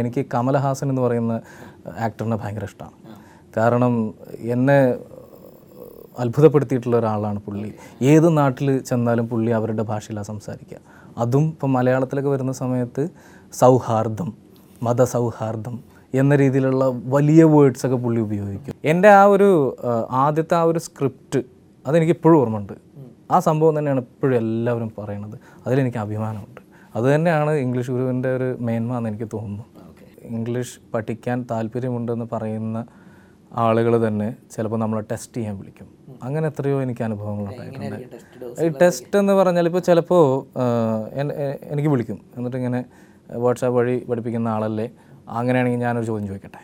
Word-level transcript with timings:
എനിക്ക് 0.00 0.22
കമലഹാസൻ 0.34 0.86
എന്ന് 0.90 1.02
പറയുന്ന 1.02 1.32
ആക്ടറിനെ 2.04 2.36
ഭയങ്കര 2.42 2.66
ഇഷ്ടമാണ്. 2.68 2.94
കാരണം 3.56 4.14
എന്നെ 4.54 4.76
അത്ഭുതപ്പെടുത്തിയിട്ടുള്ള 6.22 6.96
ഒരാളാണ് 6.96 7.40
പുള്ളി. 7.46 7.72
ഏത് 8.12 8.28
നാട്ടിൽ 8.38 8.68
ചെന്നാലും 8.88 9.28
പുള്ളി 9.28 9.50
അവരുടെ 9.58 9.82
ഭാഷയിലാണ് 9.82 10.26
സംസാരിക്കുക. 10.26 10.78
അതും 11.22 11.44
ഇപ്പം 11.44 11.72
മലയാളത്തിലൊക്കെ 11.72 12.30
വരുന്ന 12.30 12.52
സമയത്ത് 12.52 13.08
സൗഹാർദ്ദം 13.60 14.30
മതസൗഹാർദ്ദം 14.86 15.76
എന്ന 16.14 16.36
രീതിയിലുള്ള 16.36 16.84
വലിയ 17.16 17.44
വേർഡ്സൊക്കെ 17.56 17.96
പുള്ളി 17.96 18.20
ഉപയോഗിക്കും. 18.20 18.74
എന്റെ 18.84 19.10
ആ 19.20 19.24
ഒരു 19.24 19.50
ആദ്യത്തെ 20.10 20.56
ആ 20.60 20.62
ഒരു 20.62 20.78
സ്ക്രിപ്റ്റ് 20.78 21.42
അതെനിക്ക് 21.86 22.12
ഇപ്പോഴും 22.12 22.38
ഓർമ്മയുണ്ട്. 22.40 22.72
ആ 23.30 23.38
സംഭവം 23.48 23.78
തന്നെയാണ് 23.78 24.00
ഇപ്പോഴും 24.06 24.36
എല്ലാവരും 24.36 24.92
പറയണത് 24.98 25.36
അതിലെനിക്ക് 25.66 25.98
അഭിമാനമുണ്ട്. 25.98 26.62
അതുതന്നെയാണ് 26.96 27.52
ഇംഗ്ലീഷ് 27.66 27.90
ഗുരുവിന്റെ 27.90 28.36
ഒരു 28.36 28.48
മേന്മ 28.60 28.96
എന്ന് 28.96 29.10
എനിക്ക് 29.10 29.28
തോന്നുന്നു. 29.36 29.64
ഇംഗ്ലീഷ് 30.30 30.76
പഠിക്കാൻ 30.94 31.38
താല്പര്യമുണ്ടെന്ന് 31.50 32.26
പറയുന്ന 32.32 32.78
ആളുകൾ 33.64 33.92
തന്നെ 34.06 34.26
ചിലപ്പോൾ 34.54 34.78
നമ്മൾ 34.82 34.98
ടെസ്റ്റ് 35.10 35.36
ചെയ്യാൻ 35.36 35.54
വിളിക്കും. 35.60 35.88
അങ്ങനെ 36.26 36.46
എത്രയോ 36.50 36.76
എനിക്ക് 36.84 37.02
അനുഭവങ്ങളുണ്ടായിട്ടുണ്ട് 37.08 38.62
ഈ 38.64 38.68
ടെസ്റ്റ് 38.82 39.16
എന്ന് 39.22 39.34
പറഞ്ഞാൽ 39.38 39.66
ഇപ്പോൾ 39.70 39.82
ചിലപ്പോൾ 39.88 40.24
എനിക്ക് 41.72 41.90
വിളിക്കും. 41.94 42.18
എന്നിട്ട് 42.36 42.56
ഇങ്ങനെ 42.60 42.80
വാട്സാപ്പ് 43.44 43.76
വഴി 43.78 43.96
പഠിപ്പിക്കുന്ന 44.10 44.48
ആളല്ലേ 44.56 44.86
അങ്ങനെയാണെങ്കിൽ 45.38 45.82
ഞാനൊരു 45.86 46.06
ചോദ്യം 46.10 46.28
ചോദിക്കട്ടെ. 46.30 46.62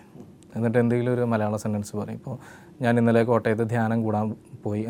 എന്നിട്ട് 0.56 0.78
എന്തെങ്കിലും 0.82 1.12
ഒരു 1.16 1.24
മലയാള 1.32 1.56
സെന്റൻസ് 1.64 1.92
പറയും. 1.96 2.18
ഇപ്പോൾ 2.20 2.36
ഞാൻ 2.84 2.94
ഇന്നലെ 3.00 3.22
കോട്ടയത്ത് 3.28 3.64
ധ്യാനം 3.72 3.98
കൂടാൻ 4.04 4.24
പോയി. 4.64 4.82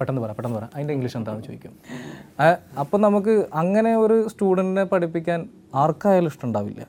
പെട്ടെന്ന് 0.00 0.22
പറ 0.24 0.30
പെട്ടെന്ന് 0.36 0.58
പറ. 0.58 0.66
അതിന്റെ 0.74 0.92
ഇംഗ്ലീഷ് 0.96 1.16
എന്താണെന്ന് 1.20 1.46
ചോദിക്കും. 1.48 1.72
അപ്പം 2.82 3.00
നമുക്ക് 3.06 3.34
അങ്ങനെ 3.62 3.92
ഒരു 4.04 4.16
സ്റ്റുഡന്റിനെ 4.32 4.84
പഠിപ്പിക്കാൻ 4.92 5.40
ആർക്കായാലും 5.82 6.30
ഇഷ്ടമുണ്ടാവില്ല 6.32 6.82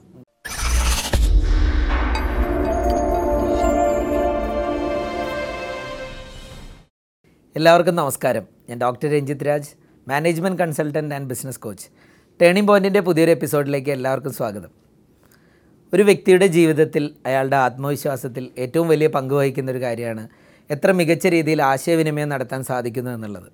എല്ലാവർക്കും 7.58 7.96
നമസ്കാരം. 7.96 8.44
ഞാൻ 8.70 8.78
doctor 8.82 9.08
Ranjith 9.14 9.44
Raj 9.48 9.70
management 10.08 10.60
consultant 10.62 11.16
and 11.16 11.28
business 11.32 11.60
coach. 11.60 11.86
Turning 12.42 12.68
പോയിന്റിന്റെ 12.70 13.00
പുതിയൊരു 13.00 13.32
എപ്പിസോഡിലേക്ക് 13.32 13.92
എല്ലാവർക്കും 13.92 14.34
സ്വാഗതം. 14.34 14.72
ഒരു 15.94 16.04
വ്യക്തിയുടെ 16.04 16.48
ജീവിതത്തിൽ 16.48 17.04
അയാളുടെ 17.26 17.56
ആത്മവിശ്വാസത്തിൽ 17.56 18.50
ഏറ്റവും 18.58 18.88
വലിയ 18.88 19.08
പങ്ക് 19.08 19.34
വഹിക്കുന്ന 19.34 19.72
ഒരു 19.72 19.82
കാര്യമാണ് 19.82 20.28
എത്ര 20.72 20.92
മികച്ച 20.92 21.28
രീതിയിൽ 21.28 21.62
ആശയവിനിമയം 21.62 22.30
നടത്താൻ 22.30 22.64
സാധിക്കുന്നു 22.64 23.12
എന്നുള്ളത്. 23.12 23.50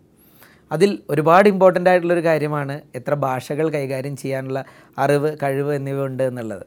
അതിൽ 0.71 0.99
ഒരുപാട് 1.09 1.49
ഇമ്പോർട്ടന്റ് 1.49 1.89
ആയിട്ടുള്ളൊരു 1.89 2.21
കാര്യമാണ് 2.21 2.81
എത്ര 2.95 3.13
ഭാഷകൾ 3.13 3.69
കൈകാര്യം 3.69 4.17
ചെയ്യാനുള്ള 4.17 4.65
അറിവ് 4.97 5.37
കഴിവ് 5.43 5.75
എന്നിവ 5.75 6.05
ഉണ്ട് 6.05 6.23
എന്നുള്ളത്. 6.23 6.65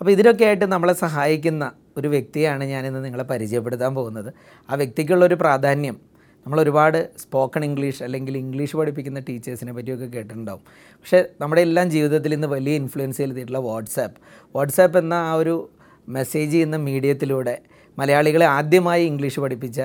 അപ്പോൾ 0.00 0.10
ഇതിനൊക്കെ 0.10 0.44
ആയിട്ട് 0.44 0.64
നമ്മളെ 0.64 0.92
സഹായിക്കുന്ന 0.92 1.72
ഒരു 1.96 2.08
വ്യക്തിയാണ് 2.08 2.64
ഞാനിന്ന് 2.64 3.04
നിങ്ങളെ 3.04 3.24
പരിചയപ്പെടുത്താൻ 3.24 3.94
പോകുന്നത്. 3.94 4.32
ആ 4.70 4.74
വ്യക്തിക്കുള്ളൊരു 4.74 5.34
പ്രാധാന്യം 5.34 6.11
നമ്മൾ 6.46 6.60
ഒരുപാട് 6.60 7.10
സ്പോക്കൺ 7.18 7.64
ഇംഗ്ലീഷ് 7.64 8.02
അല്ലെങ്കിൽ 8.02 8.38
ഇംഗ്ലീഷ് 8.38 8.76
പഠിപ്പിക്കുന്ന 8.76 9.20
ടീച്ചേഴ്സിനെ 9.20 9.72
പറ്റിയൊക്കെ 9.72 10.06
കേട്ടിട്ടുണ്ടാവും. 10.06 10.60
പക്ഷേ 10.70 11.24
നമ്മുടെ 11.40 11.62
എല്ലാം 11.62 11.90
ജീവിതത്തിൽ 11.90 12.34
ഇന്ന് 12.34 12.48
വലിയ 12.48 12.74
ഇൻഫ്ലുവൻസ് 12.74 13.16
ചെയ്തിട്ടുള്ള 13.16 13.58
വാട്സാപ്പ്. 13.58 14.20
വാട്സാപ്പ് 14.56 14.98
എന്ന 14.98 15.14
ആ 15.14 15.34
ഒരു 15.34 15.70
മെസ്സേജ് 16.08 16.52
ചെയ്യുന്ന 16.52 16.76
മീഡിയത്തിലൂടെ 16.76 17.62
മലയാളികളെ 17.98 18.46
ആദ്യമായി 18.46 19.06
ഇംഗ്ലീഷ് 19.06 19.40
പഠിപ്പിച്ച 19.40 19.82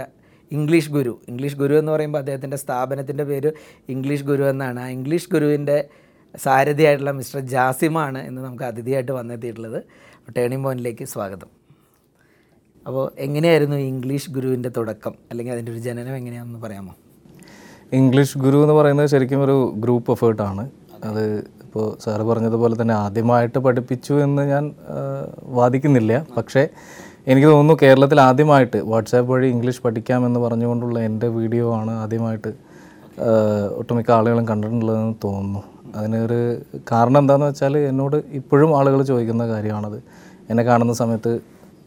ഇംഗ്ലീഷ് 0.51 0.91
ഗുരു. 0.91 1.21
ഇംഗ്ലീഷ് 1.27 1.55
ഗുരു 1.55 1.73
എന്ന് 1.73 1.91
പറയുമ്പോൾ 1.91 2.19
അദ്ദേഹത്തിന്റെ 2.19 2.57
സ്ഥാപനത്തിന്റെ 2.57 3.23
പേര് 3.23 3.51
ഇംഗ്ലീഷ് 3.89 4.23
ഗുരു 4.23 4.43
എന്നാണ്. 4.43 4.79
ആ 4.79 4.87
ഇംഗ്ലീഷ് 4.87 5.29
ഗുരുവിന്റെ 5.31 5.87
സാരഥിയായിട്ടുള്ള 6.37 7.11
മിസ്റ്റർ 7.11 7.39
ജാസിമാണ് 7.39 8.27
ഇന്ന് 8.27 8.41
നമുക്ക് 8.41 8.63
അതിഥിയായിട്ട് 8.63 9.11
വന്നെത്തിയിട്ടുള്ളത്. 9.11 9.83
ടേണിംഗ് 10.37 10.63
പോയിന്റിലേക്ക് 10.63 11.05
സ്വാഗതം. 11.05 11.56
അപ്പോൾ 12.87 13.11
എങ്ങനെയായിരുന്നു 13.19 13.77
ഇംഗ്ലീഷ് 13.91 14.31
ഗുരുവിന്റെ 14.31 14.69
തുടക്കം? 14.77 15.13
അല്ലെങ്കിൽ 15.31 15.53
അതിന്റെ 15.53 15.71
ഒരു 15.71 15.79
ജനനം 15.79 16.15
എങ്ങനെയാണെന്ന് 16.15 16.59
പറയാമോ? 16.59 16.93
ഇംഗ്ലീഷ് 17.93 18.37
ഗുരു 18.37 18.57
എന്ന് 18.57 18.73
പറയുന്നത് 18.73 19.09
ശരിക്കും 19.13 19.43
ഒരു 19.43 19.73
ഗ്രൂപ്പ് 19.77 20.11
എഫേർട്ടാണ് 20.11 20.63
അത് 21.03 21.23
ഇപ്പോൾ 21.65 21.85
സാറ് 22.03 22.21
പറഞ്ഞതുപോലെ 22.21 22.75
തന്നെ 22.81 22.93
ആദ്യമായിട്ട് 22.93 23.59
പഠിപ്പിച്ചു 23.59 24.13
എന്ന് 24.13 24.43
ഞാൻ 24.49 24.63
വാദിക്കുന്നില്ല. 25.59 26.25
പക്ഷേ 26.37 26.63
എനിക്ക് 27.27 27.47
തോന്നുന്നു 27.47 27.75
കേരളത്തിൽ 27.81 28.19
ആദ്യമായിട്ട് 28.21 28.77
വാട്സാപ്പ് 28.77 29.29
വഴി 29.31 29.47
ഇംഗ്ലീഷ് 29.47 29.81
പഠിക്കാമെന്ന് 29.81 30.39
പറഞ്ഞുകൊണ്ടുള്ള 30.39 30.99
എന്റെ 30.99 31.27
വീഡിയോ 31.27 31.75
ആണ് 31.75 31.91
ആദ്യമായിട്ട് 31.91 32.53
ഒട്ടുമിക്ക 33.79 34.11
ആളുകളും 34.11 34.47
കണ്ടിട്ടുള്ളതെന്ന് 34.47 35.15
തോന്നുന്നു. 35.23 35.63
അതിനൊരു 35.95 36.39
കാരണം 36.91 37.19
എന്താണെന്ന് 37.19 37.47
വെച്ചാൽ 37.47 37.77
എന്നോട് 37.91 38.17
ഇപ്പോഴും 38.39 38.71
ആളുകൾ 38.79 38.99
ചോദിക്കുന്ന 39.03 39.47
കാര്യമാണത്. 39.47 39.99
എന്നെ 40.49 40.63
കാണുന്ന 40.63 40.93
സമയത്ത് 40.93 41.33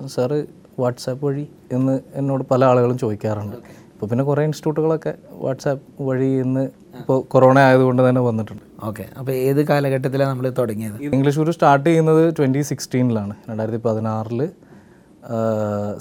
സാറ് 0.06 0.59
വാട്സാപ്പ് 0.82 1.22
വഴി 1.26 1.44
എന്ന് 1.76 1.94
എന്നോട് 2.20 2.42
പല 2.52 2.64
ആളുകളും 2.70 2.96
ചോദിക്കാറുണ്ട്. 3.02 3.56
ഇപ്പോൾ 3.92 4.08
പിന്നെ 4.10 4.24
കുറേ 4.28 4.42
ഇൻസ്റ്റിറ്റ്യൂട്ടുകളൊക്കെ 4.48 5.12
വാട്സാപ്പ് 5.44 5.86
വഴി 6.08 6.28
ഇന്ന് 6.44 6.62
ഇപ്പോൾ 7.00 7.18
കൊറോണ 7.32 7.56
ആയതുകൊണ്ട് 7.68 8.02
തന്നെ 8.08 8.20
വന്നിട്ടുണ്ട്. 8.28 8.64
ഓക്കെ. 8.88 9.04
അപ്പോൾ 9.20 9.32
ഏത് 9.48 9.60
കാലഘട്ടത്തിലാണ് 9.70 10.30
നമ്മൾ 10.32 10.46
തുടങ്ങിയത്? 10.60 10.96
ഇംഗ്ലീഷ് 11.16 11.40
ഒരു 11.44 11.52
സ്റ്റാർട്ട് 11.56 11.86
ചെയ്യുന്നത് 11.88 12.22
ട്വന്റി 12.38 12.62
സിക്സ്റ്റീനിലാണ്. 12.70 13.34
രണ്ടായിരത്തി 13.50 13.80
പതിനാറിൽ 13.88 14.42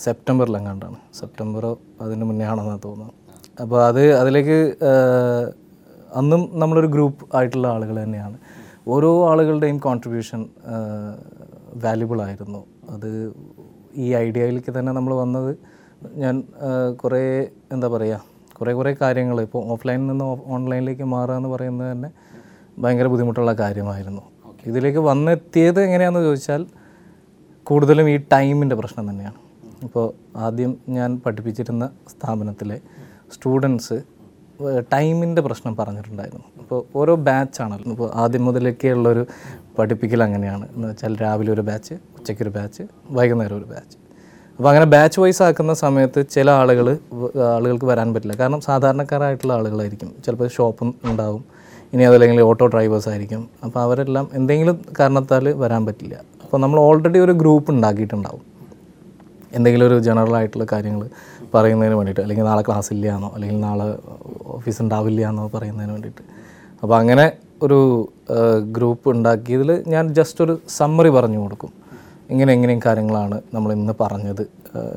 സെപ്റ്റംബറിലെങ്ങാണ്ടാണ് 0.05 0.97
സെപ്റ്റംബറോ 1.19 1.71
അതിന് 2.03 2.25
മുന്നേ 2.29 2.45
ആണെന്നാണ് 2.51 2.81
തോന്നുന്നത് 2.85 3.15
അപ്പോൾ 3.63 3.79
അത് 3.87 4.03
അതിലേക്ക് 4.21 4.57
അന്നും 6.19 6.41
നമ്മളൊരു 6.61 6.89
ഗ്രൂപ്പ് 6.95 7.23
ആയിട്ടുള്ള 7.37 7.67
ആളുകൾ 7.75 7.95
തന്നെയാണ്. 8.03 8.37
ഓരോ 8.93 9.09
ആളുകളുടെയും 9.31 9.77
കോൺട്രിബ്യൂഷൻ 9.85 10.41
വാല്യുബിൾ 11.83 12.19
ആയിരുന്നു. 12.27 12.61
അത് 12.95 13.09
ഈ 13.95 14.13
ഐഡിയയിലേക്ക് 14.13 14.79
തന്നെ 14.79 14.91
നമ്മൾ 14.91 15.13
വന്നത് 15.13 15.57
ഞാൻ 16.15 16.43
കുറേ 17.01 17.23
എന്താ 17.71 17.87
പറയുക 17.87 18.21
കുറേ 18.57 18.73
കുറേ 18.73 18.95
കാര്യങ്ങൾ 19.01 19.41
ഇപ്പോൾ 19.41 19.61
ഓഫ്ലൈനിൽ 19.73 20.07
നിന്ന് 20.07 20.25
ഓൺലൈനിലേക്ക് 20.55 21.03
മാറുക 21.03 21.35
എന്ന് 21.35 21.49
പറയുന്നത് 21.49 21.91
തന്നെ 21.91 22.09
ഭയങ്കര 22.81 23.07
ബുദ്ധിമുട്ടുള്ള 23.07 23.53
കാര്യമായിരുന്നു. 23.53 24.21
ഇതിലേക്ക് 24.65 24.99
വന്നെത്തിയത് 24.99 25.79
എങ്ങനെയാണെന്ന് 25.81 26.27
ചോദിച്ചാൽ 26.27 26.65
കൂടുതലും 27.63 28.09
ഈ 28.09 28.17
ടൈമിന്റെ 28.33 28.75
പ്രശ്നം 28.75 29.09
തന്നെയാണ്. 29.09 29.39
ഇപ്പോൾ 29.83 30.05
ആദ്യം 30.37 30.77
ഞാൻ 30.89 31.21
പഠിപ്പിച്ചിരുന്ന 31.25 31.89
സ്ഥാപനത്തിലെ 32.13 32.77
സ്റ്റുഡൻസ് 33.33 33.97
ടൈമിന്റെ 34.93 35.41
പ്രശ്നം 35.41 35.75
പറഞ്ഞിട്ടുണ്ടായിരുന്നു. 35.75 36.47
ഇപ്പോൾ 36.61 36.83
ഓരോ 36.95 37.15
ബാച്ചാണല്ലോ. 37.15 37.91
ഇപ്പോൾ 37.91 38.09
ആദ്യം 38.15 38.45
മുതലൊക്കെ 38.45 38.87
ഉള്ളൊരു 38.87 39.23
പഠിപ്പിക്കൽ 39.79 40.23
അങ്ങനെയാണ്. 40.23 40.65
എന്ന് 40.75 40.87
വെച്ചാൽ 40.87 41.15
രാവിലെ 41.23 41.51
ഒരു 41.53 41.61
ബാച്ച് 41.69 41.95
ഉച്ചയ്ക്ക് 42.17 42.43
ഒരു 42.45 42.53
ബാച്ച് 42.57 42.83
വൈകുന്നേരം 43.17 43.57
ഒരു 43.57 43.67
ബാച്ച് 43.73 43.95
അപ്പോൾ 44.57 44.69
അങ്ങനെ 44.69 44.87
ബാച്ച് 44.93 45.19
വൈസ് 45.21 45.41
ആക്കുന്ന 45.43 45.73
സമയത്ത് 45.73 46.21
ചില 46.35 46.47
ആളുകൾ 46.61 46.87
ആളുകൾക്ക് 47.53 47.85
വരാൻ 47.85 48.13
പറ്റില്ല. 48.13 48.35
കാരണം 48.39 48.61
സാധാരണക്കാരായിട്ടുള്ള 48.61 49.53
ആളുകളായിരിക്കും. 49.53 50.09
ചിലപ്പോൾ 50.25 50.47
ഷോപ്പും 50.47 50.89
ഉണ്ടാവും. 51.09 51.43
ഇനി 51.93 52.03
അതല്ലെങ്കിൽ 52.03 52.41
ഓട്ടോ 52.41 52.65
ഡ്രൈവേഴ്സ് 52.67 53.09
ആയിരിക്കും. 53.09 53.49
അപ്പോൾ 53.65 53.79
അവരെല്ലാം 53.79 54.25
എന്തെങ്കിലും 54.33 54.75
കാരണത്താൽ 54.99 55.45
വരാൻ 55.63 55.85
പറ്റില്ല. 55.85 56.15
അപ്പോൾ 56.43 56.57
നമ്മൾ 56.57 56.79
ഓൾറെഡി 56.79 57.19
ഒരു 57.19 57.31
ഗ്രൂപ്പ് 57.31 57.71
ഉണ്ടാക്കിയിട്ടുണ്ടാവും. 57.71 58.43
എന്തെങ്കിലും 59.57 59.85
ഒരു 59.87 59.99
ജനറൽ 59.99 60.35
ആയിട്ടുള്ള 60.35 60.65
കാര്യങ്ങൾ 60.71 61.09
പറയുന്നതിന് 61.53 61.95
വേണ്ടിയിട്ട്. 61.95 62.21
അല്ലെങ്കിൽ 62.21 62.45
നാളെ 62.45 62.63
ക്ലാസ് 62.67 62.93
ഇല്ല 62.93 63.07
എന്നോ 63.15 63.29
അല്ലെങ്കിൽ 63.35 63.59
നാളെ 63.59 63.87
ഓഫീസ് 64.57 64.81
ഉണ്ടാവില്ല 64.81 65.29
എന്നോ 65.29 65.45
പറയുന്നതിന് 65.55 65.91
വേണ്ടിയിട്ട്. 65.91 66.23
അപ്പോൾ 66.83 66.95
അങ്ങനെ 66.99 67.25
ഒരു 67.63 67.79
ഗ്രൂപ്പ് 68.75 69.09
ഉണ്ടാക്കിയതിൽ 69.09 69.83
ഞാൻ 69.87 70.13
ജസ്റ്റ് 70.13 70.41
ഒരു 70.43 70.59
സമ്മറി 70.77 71.09
പറഞ്ഞു 71.09 71.39
കൊടുക്കും. 71.43 71.71
ഇങ്ങനെ 72.31 72.53
എങ്ങനെയും 72.53 72.81
കാര്യങ്ങളാണ് 72.85 73.41
നമ്മൾ 73.53 73.69
ഇന്ന് 73.73 73.93
പറഞ്ഞത്. 74.01 74.43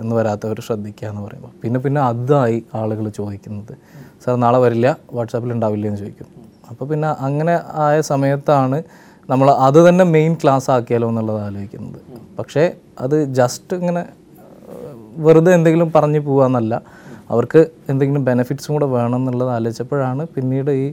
എന്ന് 0.01 0.15
വരാത്തവർ 0.17 0.61
ശ്രദ്ധിക്കുക 0.61 1.09
എന്ന് 1.09 1.23
പറയുമ്പോൾ. 1.27 1.53
പിന്നെ 1.63 1.79
പിന്നെ 1.81 2.01
അതായി 2.01 2.59
ആളുകൾ 2.75 3.09
ചോദിക്കുന്നത്. 3.09 3.75
സാർ 4.25 4.35
നാളെ 4.37 4.59
വരില്ല 4.59 4.89
വാട്സാപ്പിൽ 5.13 5.53
ഉണ്ടാവില്ല 5.53 5.87
എന്ന് 5.87 5.99
ചോദിക്കും. 5.99 6.29
അപ്പോൾ 6.71 6.85
പിന്നെ 6.85 7.09
അങ്ങനെ 7.27 7.61
ആയ 7.87 8.01
സമയത്താണ് 8.01 8.79
നമ്മൾ 9.31 9.49
അത് 9.67 9.89
തന്നെ 9.89 10.05
മെയിൻ 10.05 10.33
ക്ലാസ് 10.43 10.71
ആക്കിയാലോ 10.71 11.09
എന്നുള്ളത് 11.09 11.41
ആലോചിക്കുന്നത്. 11.47 12.01
പക്ഷേ 12.39 12.63
അത് 13.01 13.17
ജസ്റ്റ് 13.41 13.75
ഇങ്ങനെ 13.77 14.03
വെറുതെ 15.27 15.51
എന്തെങ്കിലും 15.55 15.93
പറഞ്ഞു 15.97 16.19
പോകാമെന്നല്ല 16.19 16.75
അവർക്ക് 17.31 17.61
എന്തെങ്കിലും 17.89 18.25
ബെനിഫിറ്റ്സും 18.25 18.73
കൂടെ 18.75 18.87
വേണം 18.87 19.17
എന്നുള്ളത് 19.17 19.51
ആലോചിച്ചപ്പോഴാണ് 19.51 20.23
പിന്നീട് 20.35 20.71
ഈ 20.71 20.87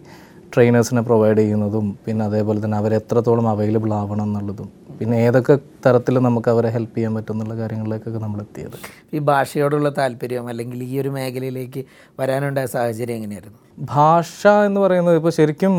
ട്രെയിനേഴ്സിനെ 0.54 1.02
പ്രൊവൈഡ് 1.02 1.38
ചെയ്യുന്നതും 1.38 1.86
പിന്നെ 2.06 2.26
അതേപോലെ 2.26 2.60
തന്നെ 2.66 2.78
അവരെത്രത്തോളം 2.78 3.50
അവൈലബിൾ 3.50 3.92
ആവണം 3.94 4.24
എന്നുള്ളതും 4.24 4.70
പിന്നെ 5.00 5.16
ഏതൊക്കെ 5.26 5.56
തരത്തിൽ 5.86 6.16
നമുക്ക് 6.28 6.50
അവരെ 6.54 6.70
ഹെൽപ്പ് 6.70 6.96
ചെയ്യാൻ 6.96 7.14
പറ്റും 7.16 7.34
എന്നുള്ള 7.34 7.56
കാര്യങ്ങളിലേക്കൊക്കെ 7.60 8.20
നമ്മൾ 8.20 8.40
എത്തിയത്. 8.42 8.78
ഈ 9.14 9.20
ഭാഷയോടുള്ള 9.20 9.90
താല്പര്യം 9.98 10.48
അല്ലെങ്കിൽ 10.52 10.80
ഈ 10.84 11.00
ഒരു 11.02 11.10
മേഖലയിലേക്ക് 11.10 11.84
വരാനുണ്ടായ 12.20 12.66
സാഹചര്യം 12.66 13.16
എങ്ങനെയായിരുന്നു? 13.16 13.60
ഭാഷ 13.94 14.48
എന്ന് 14.68 14.82
പറയുന്നത് 14.86 15.16
ഇപ്പോൾ 15.16 15.34
ശരിക്കും 15.40 15.76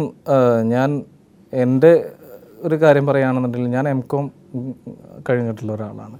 ഞാൻ 0.74 0.90
എന്റെ 1.52 1.92
ഒരു 2.62 2.74
കാര്യം 2.74 3.06
പറയുകയാണെന്നുണ്ടെങ്കിൽ 3.06 3.70
ഞാൻ 3.70 3.88
എം 3.88 4.00
കോം 4.00 4.26
കഴിഞ്ഞിട്ടുള്ള 5.28 5.72
ഒരാളാണ്. 5.72 6.18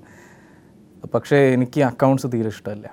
പക്ഷേ 1.14 1.38
എനിക്ക് 1.54 1.80
അക്കൗണ്ട്സ് 1.90 2.26
തീരെ 2.34 2.48
ഇഷ്ടമല്ല. 2.48 2.86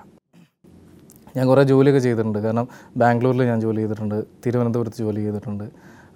ഞാൻ 1.38 1.46
കുറേ 1.52 1.64
ജോലിയൊക്കെ 1.72 2.02
ചെയ്തിട്ടുണ്ട്. 2.06 2.40
കാരണം 2.46 2.66
ബാംഗ്ലൂരിൽ 3.02 3.42
ഞാൻ 3.52 3.60
ജോലി 3.66 3.80
ചെയ്തിട്ടുണ്ട്. 3.82 4.18
തിരുവനന്തപുരത്ത് 4.44 5.00
ജോലി 5.04 5.20
ചെയ്തിട്ടുണ്ട്. 5.26 5.66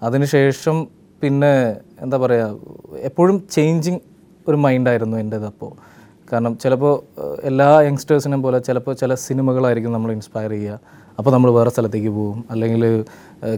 അതിനുശേഷം 0.08 0.78
പിന്നെ 1.22 1.54
എന്താ 2.04 2.16
പറയുക 2.22 3.02
എപ്പോഴും 3.08 3.36
ചേഞ്ചിങ് 3.56 4.00
ഒരു 4.48 4.56
മൈൻഡായിരുന്നു 4.64 5.16
എന്റേത് 5.24 5.46
അപ്പോൾ 5.52 5.72
കാരണം 6.30 6.52
ചിലപ്പോൾ 6.62 6.94
എല്ലാ 7.48 7.66
യങ്സ്റ്റേഴ്സിനെയും 7.88 8.42
പോലെ 8.44 8.58
ചിലപ്പോൾ 8.68 8.94
ചില 9.00 9.14
സിനിമകളായിരിക്കും 9.26 9.92
നമ്മൾ 9.96 10.10
ഇൻസ്പയർ 10.14 10.52
ചെയ്യുക. 10.54 10.78
അപ്പോൾ 11.18 11.32
നമ്മൾ 11.34 11.50
വേറെ 11.56 11.70
സ്ഥലത്തേക്ക് 11.74 12.10
പോകും. 12.18 12.38
അല്ലെങ്കിൽ 12.52 12.82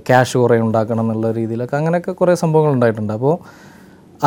ക്യാഷ് 0.08 0.36
കുറേ 0.42 0.56
ഉണ്ടാക്കണം 0.66 1.04
എന്നുള്ള 1.04 1.28
രീതിയിലൊക്കെ 1.38 1.76
അങ്ങനെയൊക്കെ 1.80 2.12
കുറേ 2.20 2.34
സംഭവങ്ങൾ 2.42 2.72
ഉണ്ടായിട്ടുണ്ട്. 2.76 3.12
അപ്പോൾ 3.18 3.34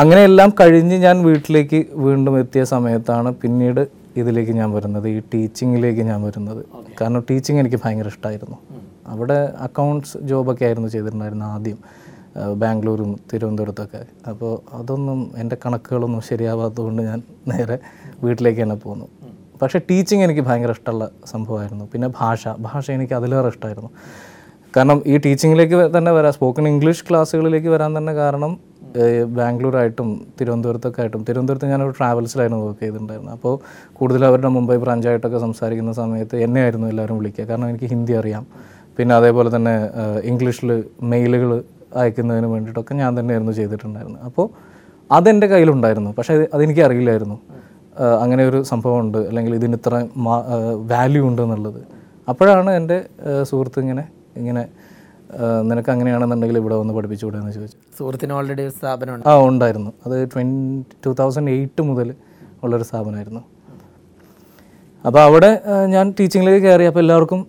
അങ്ങനെയെല്ലാം 0.00 0.50
കഴിഞ്ഞ് 0.60 0.96
ഞാൻ 1.06 1.16
വീട്ടിലേക്ക് 1.28 1.80
വീണ്ടും 2.06 2.34
എത്തിയ 2.42 2.62
സമയത്താണ് 2.74 3.30
പിന്നീട് 3.42 3.82
ഇതിലേക്ക് 4.16 4.52
ഞാൻ 4.52 4.72
വരുന്നത് 4.72 5.08
ഈ 5.08 5.18
ടീച്ചിങ്ങിലേക്ക് 5.34 6.00
ഞാൻ 6.00 6.22
വരുന്നത്. 6.22 6.64
കാരണം 7.00 7.24
ടീച്ചിങ് 7.30 7.58
എനിക്ക് 7.58 7.76
ഭയങ്കര 7.84 8.06
ഇഷ്ടമായിരുന്നു 8.06 8.58
അവിടെ 9.06 9.52
അക്കൗണ്ട്സ് 9.66 10.18
ജോബൊക്കെ 10.18 10.64
ആയിരുന്നു 10.64 10.88
ചെയ്തിട്ടുണ്ടായിരുന്നത് 10.88 11.48
ആദ്യം 11.48 11.78
ബാംഗ്ലൂരും 12.62 13.18
തിരുവനന്തപുരത്തൊക്കെ. 13.32 14.00
അപ്പോൾ 14.30 14.52
അതൊന്നും 14.78 15.32
എന്റെ 15.36 15.56
കണക്കുകളൊന്നും 15.64 16.20
ശരിയാവാത്തതുകൊണ്ട് 16.20 17.02
ഞാൻ 17.02 17.22
നേരെ 17.48 17.78
വീട്ടിലേക്ക് 18.24 18.60
തന്നെ 18.62 18.74
പോന്നു. 18.74 19.06
പക്ഷേ 19.62 19.78
ടീച്ചിങ് 19.90 20.22
എനിക്ക് 20.22 20.40
ഭയങ്കര 20.40 20.70
ഇഷ്ടമുള്ള 20.70 21.10
സംഭവമായിരുന്നു. 21.26 21.84
പിന്നെ 21.92 22.08
ഭാഷ 22.20 22.48
ഭാഷ 22.48 22.90
എനിക്ക് 22.90 23.14
അതിലേറെ 23.14 23.48
ഇഷ്ടമായിരുന്നു 23.48 23.90
കാരണം 24.76 25.02
ഈ 25.06 25.16
ടീച്ചിങ്ങിലേക്ക് 25.16 25.76
തന്നെ 25.96 26.12
വരാം 26.12 26.32
സ്പോക്കൺ 26.32 26.68
ഇംഗ്ലീഷ് 26.68 27.04
ക്ലാസ്സുകളിലേക്ക് 27.10 27.68
വരാൻ 27.68 27.98
തന്നെ 27.98 28.12
കാരണം 28.12 28.58
ബാംഗ്ലൂരായിട്ടും 29.38 30.26
തിരുവനന്തപുരത്തൊക്കെ 30.40 31.00
ആയിട്ടും 31.00 31.24
തിരുവനന്തപുരത്ത് 31.28 31.66
ഞാനൊരു 31.66 31.90
ട്രാവൽസിലായിരുന്നു 31.90 32.64
വർക്ക് 32.64 32.80
ചെയ്തിട്ടുണ്ടായിരുന്നത്. 32.80 33.34
അപ്പോൾ 33.34 33.58
കൂടുതൽ 33.92 34.24
അവരുടെ 34.24 34.48
മുംബൈ 34.48 34.76
ബ്രാഞ്ചായിട്ടൊക്കെ 34.76 35.38
സംസാരിക്കുന്ന 35.38 35.92
സമയത്ത് 35.92 36.36
എന്നെ 36.36 36.62
ആയിരുന്നു 36.62 36.88
എല്ലാവരും 36.88 37.18
വിളിക്കുക. 37.18 37.44
കാരണം 37.44 37.68
എനിക്ക് 37.68 37.84
ഹിന്ദി 37.84 38.12
അറിയാം. 38.12 38.46
പിന്നെ 38.98 39.14
അതേപോലെ 39.14 39.56
തന്നെ 39.56 39.74
ഇംഗ്ലീഷിൽ 40.22 40.84
മെയിലുകൾ 41.02 41.64
അയക്കുന്നതിന് 41.96 42.46
വേണ്ടിയിട്ടൊക്കെ 42.46 42.94
ഞാൻ 42.94 43.20
തന്നെയായിരുന്നു 43.20 43.52
ചെയ്തിട്ടുണ്ടായിരുന്നത്. 43.52 44.24
അപ്പോൾ 44.24 44.48
അതെന്റെ 45.12 45.46
കയ്യിലുണ്ടായിരുന്നു. 45.46 46.10
പക്ഷേ 46.18 46.34
അത് 46.34 46.48
അതെനിക്ക് 46.54 46.80
അറിയില്ലായിരുന്നു. 46.80 47.38
അങ്ങനെ 48.22 48.48
ഒരു 48.48 48.62
സംഭവമുണ്ട്. 48.62 49.18
അല്ലെങ്കിൽ 49.18 49.54
ഇതിന് 49.54 49.74
ഇത്ര 49.74 49.94
വാല്യൂ 50.92 51.28
ഉണ്ട് 51.28 51.42
എന്നുള്ളത്. 51.42 51.80
അപ്പോഴാണ് 52.28 52.70
എന്റെ 52.70 53.04
സുഹൃത്ത് 53.42 53.80
ഇങ്ങനെ 53.80 54.04
ഇങ്ങനെ 54.36 54.68
നിനക്ക് 55.70 55.90
അങ്ങനെയാണെന്നുണ്ടെങ്കിൽ 55.94 56.58
ഇവിടെ 56.62 56.76
വന്ന് 56.80 56.94
പഠിപ്പിച്ചുകൂടെ 56.94 57.38
എന്ന് 57.42 57.52
ചോദിച്ചു. 57.52 57.78
സുഹൃത്തിന് 57.98 58.32
ഓൾറെഡി 58.32 58.62
ഒരു 58.62 58.74
സ്ഥാപനം 58.78 59.28
ആ 59.30 59.34
ഉണ്ടായിരുന്നു. 59.50 59.92
അത് 60.06 60.16
ട്വന്റി 60.32 60.96
ടു 61.06 61.12
തൗസൻഡ് 61.20 61.50
എയ്റ്റ് 61.50 61.82
മുതൽ 61.90 62.10
ഉള്ളൊരു 62.64 62.86
സ്ഥാപനമായിരുന്നു. 62.90 63.42
അപ്പോൾ 65.08 65.20
അവിടെ 65.26 65.48
ഞാൻ 65.92 66.06
ടീച്ചിങ്ങിലേക്ക് 66.18 66.62
കയറി. 66.66 66.84
അപ്പോൾ 66.84 67.00
എല്ലാവർക്കും 67.00 67.40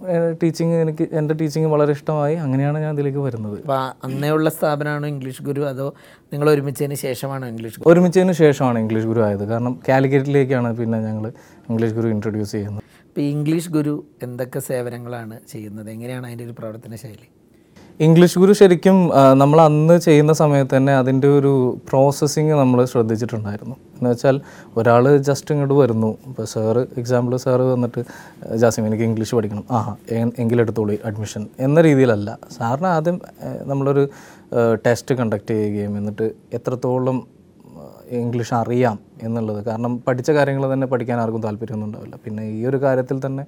ടീച്ചിങ് 0.41 0.75
എനിക്ക് 0.81 1.05
എന്റെ 1.19 1.33
ടീച്ചിങ് 1.39 1.69
വളരെ 1.73 1.91
ഇഷ്ടമായി. 1.91 2.35
അങ്ങനെയാണ് 2.43 2.77
ഞാൻ 2.83 2.91
ഇതിലേക്ക് 2.93 3.21
വരുന്നത്. 3.27 3.55
അപ്പോൾ 3.59 3.79
അന്നേ 4.07 4.29
ഉള്ള 4.29 4.49
സ്ഥാപനമാണോ 4.49 5.07
ഇംഗ്ലീഷ് 5.13 5.43
ഗുരു? 5.47 5.61
അതോ 5.71 5.87
നിങ്ങൾ 6.33 6.49
ഒരുമിച്ചതിന് 6.49 6.97
ശേഷമാണോ 7.05 7.47
ഇംഗ്ലീഷ് 7.47 7.75
ഗുരു? 7.79 7.89
ഒരുമിച്ചതിന് 7.91 8.35
ശേഷമാണ് 8.43 8.79
ഇംഗ്ലീഷ് 8.79 9.07
ഗുരു 9.11 9.23
ആയത്. 9.27 9.43
കാരണം 9.51 9.79
കാലിക്കറ്റിലേക്കാണ് 9.89 10.71
പിന്നെ 10.81 10.99
ഞങ്ങൾ 11.07 11.27
ഇംഗ്ലീഷ് 11.69 11.93
ഗുരു 11.99 12.07
ഇൻട്രൊഡ്യൂസ് 12.15 12.51
ചെയ്യുന്നത്. 12.51 12.85
ഇപ്പോൾ 13.07 13.21
ഇംഗ്ലീഷ് 13.21 13.69
ഗുരു 13.77 13.95
എന്തൊക്കെ 14.27 14.59
സേവനങ്ങളാണ് 14.69 15.37
ചെയ്യുന്നത്? 15.53 15.89
എങ്ങനെയാണ് 15.89 16.25
അതിന്റെ 16.27 16.43
ഒരു 16.49 16.55
പ്രവർത്തന 16.61 16.95
ശൈലി? 16.95 17.27
ഇംഗ്ലീഷ് 18.05 18.39
ഗുരു 18.41 18.53
ശരിക്കും 18.53 18.97
നമ്മൾ 19.39 19.59
അന്ന് 19.61 19.95
ചെയ്യുന്ന 20.05 20.33
സമയത്ത് 20.33 20.73
തന്നെ 20.75 20.93
അതിന്റെ 20.97 21.29
ഒരു 21.37 21.51
പ്രോസസ്സിങ് 21.89 22.53
നമ്മൾ 22.59 22.79
ശ്രദ്ധിച്ചിട്ടുണ്ടായിരുന്നു. 22.91 23.75
എന്ന് 23.97 24.09
വെച്ചാൽ 24.09 24.35
ഒരാൾ 24.77 25.03
ജസ്റ്റ് 25.27 25.51
ഇങ്ങോട്ട് 25.53 25.75
വരുന്നു. 25.79 26.11
ഇപ്പോൾ 26.27 26.45
സാറ് 26.51 26.81
എക്സാമ്പിൾ 27.01 27.33
സാറ് 27.45 27.65
വന്നിട്ട് 27.71 28.03
ജാസിം 28.61 28.85
എനിക്ക് 28.89 29.05
ഇംഗ്ലീഷ് 29.09 29.35
പഠിക്കണം. 29.35 29.65
ആ 29.71 29.79
എങ്കിലെടുത്തോളൂ 30.43 30.95
അഡ്മിഷൻ 31.09 31.45
എന്ന 31.67 31.81
രീതിയിലല്ല. 31.87 32.37
സാറിന് 32.57 32.89
ആദ്യം 32.95 33.19
നമ്മളൊരു 33.71 34.05
ടെസ്റ്റ് 34.85 35.15
കണ്ടക്ട് 35.21 35.51
ചെയ്യുകയും 35.53 35.97
എന്നിട്ട് 35.97 36.27
എത്രത്തോളം 36.59 37.19
ഇംഗ്ലീഷ് 38.21 38.53
അറിയാം 38.53 38.95
എന്നുള്ളത്. 39.23 39.59
കാരണം 39.65 39.93
പഠിച്ച 40.07 40.29
കാര്യങ്ങൾ 40.37 40.63
തന്നെ 40.73 40.87
പഠിക്കാൻ 40.87 41.17
ആർക്കും 41.23 41.41
താല്പര്യമൊന്നും 41.41 41.87
ഉണ്ടാവില്ല. 41.87 42.15
പിന്നെ 42.25 42.43
ഈ 42.55 42.61
ഒരു 42.65 42.77
കാര്യത്തിൽ 42.85 43.17
തന്നെ 43.25 43.43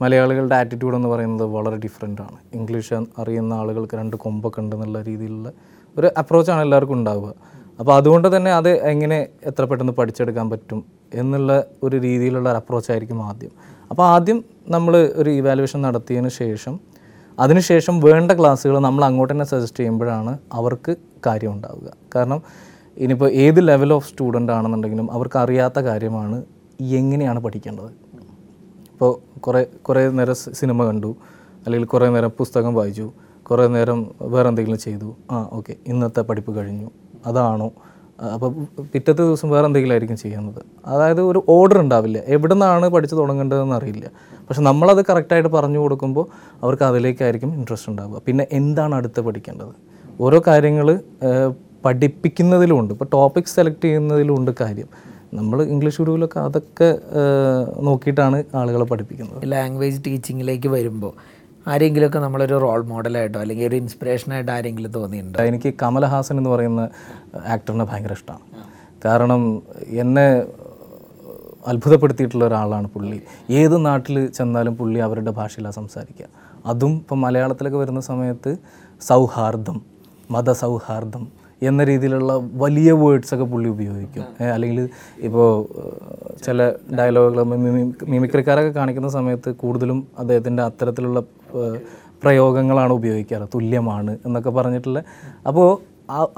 മലയാളികളുടെ 0.00 0.54
ആറ്റിറ്റ്യൂഡ് 0.54 0.96
എന്ന് 0.96 1.08
പറയുന്നത് 1.08 1.44
വളരെ 1.44 1.76
ഡിഫറെന്റ് 1.76 2.22
ആണ്. 2.22 2.38
ഇംഗ്ലീഷ് 2.54 2.98
അറിയുന്ന 3.18 3.52
ആളുകൾക്ക് 3.52 3.96
രണ്ട് 3.96 4.16
കൊമ്പൊക്കെ 4.16 4.60
ഉണ്ടെന്നുള്ള 4.62 5.02
രീതിയിലുള്ള 5.02 5.48
ഒരു 5.96 6.08
അപ്രോച്ചാണ് 6.16 6.60
എല്ലാവർക്കും 6.60 6.94
ഉണ്ടാവുക. 6.94 7.30
അപ്പോൾ 7.80 7.94
അതുകൊണ്ട് 7.96 8.36
തന്നെ 8.36 8.50
അത് 8.52 8.70
എങ്ങനെ 8.92 9.18
എത്ര 9.48 9.64
പെട്ടെന്ന് 9.64 9.92
പഠിച്ചെടുക്കാൻ 9.92 10.46
പറ്റും 10.50 10.84
എന്നുള്ള 11.14 11.52
ഒരു 11.82 11.96
രീതിയിലുള്ള 11.96 12.48
ഒരു 12.52 12.58
അപ്രോച്ചായിരിക്കും 12.62 13.18
ആദ്യം. 13.22 13.52
അപ്പോൾ 13.90 14.04
ആദ്യം 14.14 14.44
നമ്മൾ 14.68 14.94
ഒരു 15.20 15.30
ഇവാലുവേഷൻ 15.30 15.82
നടത്തിയതിന് 15.82 16.28
ശേഷം 16.28 16.74
അതിനുശേഷം 17.38 18.00
വേണ്ട 18.00 18.30
ക്ലാസ്സുകൾ 18.38 18.76
നമ്മൾ 18.78 19.02
അങ്ങോട്ട് 19.04 19.32
തന്നെ 19.32 19.44
സജസ്റ്റ് 19.44 19.80
ചെയ്യുമ്പോഴാണ് 19.80 20.38
അവർക്ക് 20.52 20.96
കാര്യം 21.26 21.52
ഉണ്ടാവുക. 21.52 21.88
കാരണം 22.14 22.40
ഇനിയിപ്പോൾ 22.96 23.30
ഏത് 23.44 23.60
ലെവൽ 23.68 23.92
ഓഫ് 23.96 24.06
സ്റ്റുഡന്റ് 24.10 24.52
ആണെന്നുണ്ടെങ്കിലും 24.52 25.12
അവർക്ക് 25.16 25.38
അറിയാത്ത 25.38 25.78
കാര്യമാണ് 25.88 26.38
എങ്ങനെയാണ് 26.98 27.40
പഠിക്കേണ്ടത്. 27.40 27.90
ഇപ്പോൾ 28.98 29.40
കുറേ 29.40 29.64
കുറേ 29.64 30.08
നേരം 30.08 30.34
സിനിമ 30.34 30.84
കണ്ടു. 30.84 31.16
അല്ലെങ്കിൽ 31.66 31.88
കുറേ 31.88 32.08
നേരം 32.08 32.30
പുസ്തകം 32.38 32.74
വായിച്ചു. 32.74 33.12
കുറേ 33.42 33.66
നേരം 33.66 34.14
വേറെ 34.22 34.48
എന്തെങ്കിലും 34.48 34.78
ചെയ്തു. 34.78 35.16
ആ 35.30 35.48
ഓക്കെ. 35.52 35.74
ഇന്നത്തെ 35.86 36.20
പഠിപ്പ് 36.20 36.56
കഴിഞ്ഞു. 36.56 36.90
അതാണോ? 37.26 37.70
അപ്പോൾ 38.34 38.54
പിറ്റത്തെ 38.82 39.22
ദിവസം 39.22 39.50
വേറെ 39.50 39.66
എന്തെങ്കിലും 39.66 39.92
ആയിരിക്കും 39.92 40.16
ചെയ്യുന്നത്. 40.16 40.62
അതായത് 40.86 41.20
ഒരു 41.20 41.44
ഓർഡർ 41.48 41.78
ഉണ്ടാവില്ല. 41.80 42.18
എവിടെ 42.26 42.54
നിന്നാണ് 42.54 42.88
പഠിച്ചു 42.88 43.16
തുടങ്ങേണ്ടതെന്ന് 43.16 43.74
അറിയില്ല. 43.74 44.10
പക്ഷെ 44.48 44.62
നമ്മളത് 44.62 45.04
കറക്റ്റായിട്ട് 45.10 45.48
പറഞ്ഞു 45.48 45.78
കൊടുക്കുമ്പോൾ 45.78 46.26
അവർക്ക് 46.62 46.82
അതിലേക്കായിരിക്കും 46.82 47.54
ഇൻട്രസ്റ്റ് 47.54 47.90
ഉണ്ടാവുക. 47.90 48.20
പിന്നെ 48.26 48.46
എന്താണ് 48.52 48.94
അടുത്ത് 48.94 49.20
പഠിക്കേണ്ടത്? 49.20 49.72
ഓരോ 50.20 50.42
കാര്യങ്ങൾ 50.46 51.00
പഠിപ്പിക്കുന്നതിലുമുണ്ട് 51.84 52.94
ഇപ്പോൾ 52.94 53.08
ടോപ്പിക് 53.12 53.44
സെലക്ട് 53.44 53.84
ചെയ്യുന്നതിലുമുണ്ട് 53.84 54.50
കാര്യം. 54.60 54.88
നമ്മൾ 55.36 55.58
ഇംഗ്ലീഷ് 55.62 55.98
ഗുരുവിലൊക്കെ 56.00 56.38
അതൊക്കെ 56.40 56.88
നോക്കിയിട്ടാണ് 57.88 58.38
ആളുകളെ 58.60 58.84
പഠിപ്പിക്കുന്നത്. 58.84 59.40
ലാംഗ്വേജ് 59.52 59.98
ടീച്ചിങ്ങിലേക്ക് 60.06 60.68
വരുമ്പോൾ 60.68 61.12
ആരെങ്കിലുമൊക്കെ 61.66 62.18
നമ്മളൊരു 62.18 62.56
റോൾ 62.64 62.82
മോഡലായിട്ടോ 62.82 63.38
അല്ലെങ്കിൽ 63.40 63.66
ഒരു 63.66 63.76
ഇൻസ്പിറേഷനായിട്ട് 63.76 64.50
ആരെങ്കിലും 64.50 64.92
തോന്നിയിട്ടുണ്ടോ? 64.92 65.44
എനിക്ക് 65.50 65.74
കമലഹാസൻ 65.82 66.36
എന്ന് 66.38 66.50
പറയുന്ന 66.50 66.82
ആക്ടറിനെ 67.54 67.84
ഭയങ്കര 67.84 68.12
ഇഷ്ടമാണ് 68.12 68.64
കാരണം 69.04 69.62
എന്നെ 70.02 70.26
അത്ഭുതപ്പെടുത്തിയിട്ടുള്ള 71.66 72.44
ഒരാളാണ് 72.44 72.88
പുള്ളി. 72.88 73.20
ഏത് 73.50 73.86
നാട്ടിൽ 73.86 74.26
ചെന്നാലും 74.26 74.76
പുള്ളി 74.76 74.98
അവരുടെ 74.98 75.30
ഭാഷയിലാണ് 75.30 75.74
സംസാരിക്കുക. 75.74 76.26
അതും 76.66 76.92
ഇപ്പം 76.92 77.20
മലയാളത്തിലൊക്കെ 77.20 77.78
വരുന്ന 77.78 78.00
സമയത്ത് 78.00 78.56
സൗഹാർദ്ദം 79.08 79.80
മതസൗഹാർദ്ദം 80.30 81.26
എന്ന 81.62 81.84
രീതിയിലുള്ള 81.84 82.32
വലിയ 82.54 82.92
വേർഡ്സ് 82.92 83.34
ഒക്കെ 83.34 83.44
പുള്ളി 83.44 83.68
ഉപയോഗിക്കും. 83.68 84.24
അല്ലെങ്കിൽ 84.54 84.88
ഇപ്പോൾ 85.18 85.48
ചില 86.44 86.68
ഡയലോഗുകൾ 86.98 87.42
മിമിക്രിക്കാരൊക്കെ 88.08 88.70
കാണിക്കുന്ന 88.70 89.08
സമയത്ത് 89.08 89.50
കൂടുതലും 89.54 90.06
അദ്ദേഹത്തിന്റെ 90.18 90.62
അത്തരത്തിലുള്ള 90.62 91.20
പ്രയോഗങ്ങളാണ് 92.22 92.92
ഉപയോഗിക്കാറ്. 92.92 93.46
തുല്യമാണ് 93.54 94.18
എന്നൊക്കെ 94.26 94.50
പറഞ്ഞിട്ടുള്ള. 94.50 95.02
അപ്പോൾ 95.46 95.68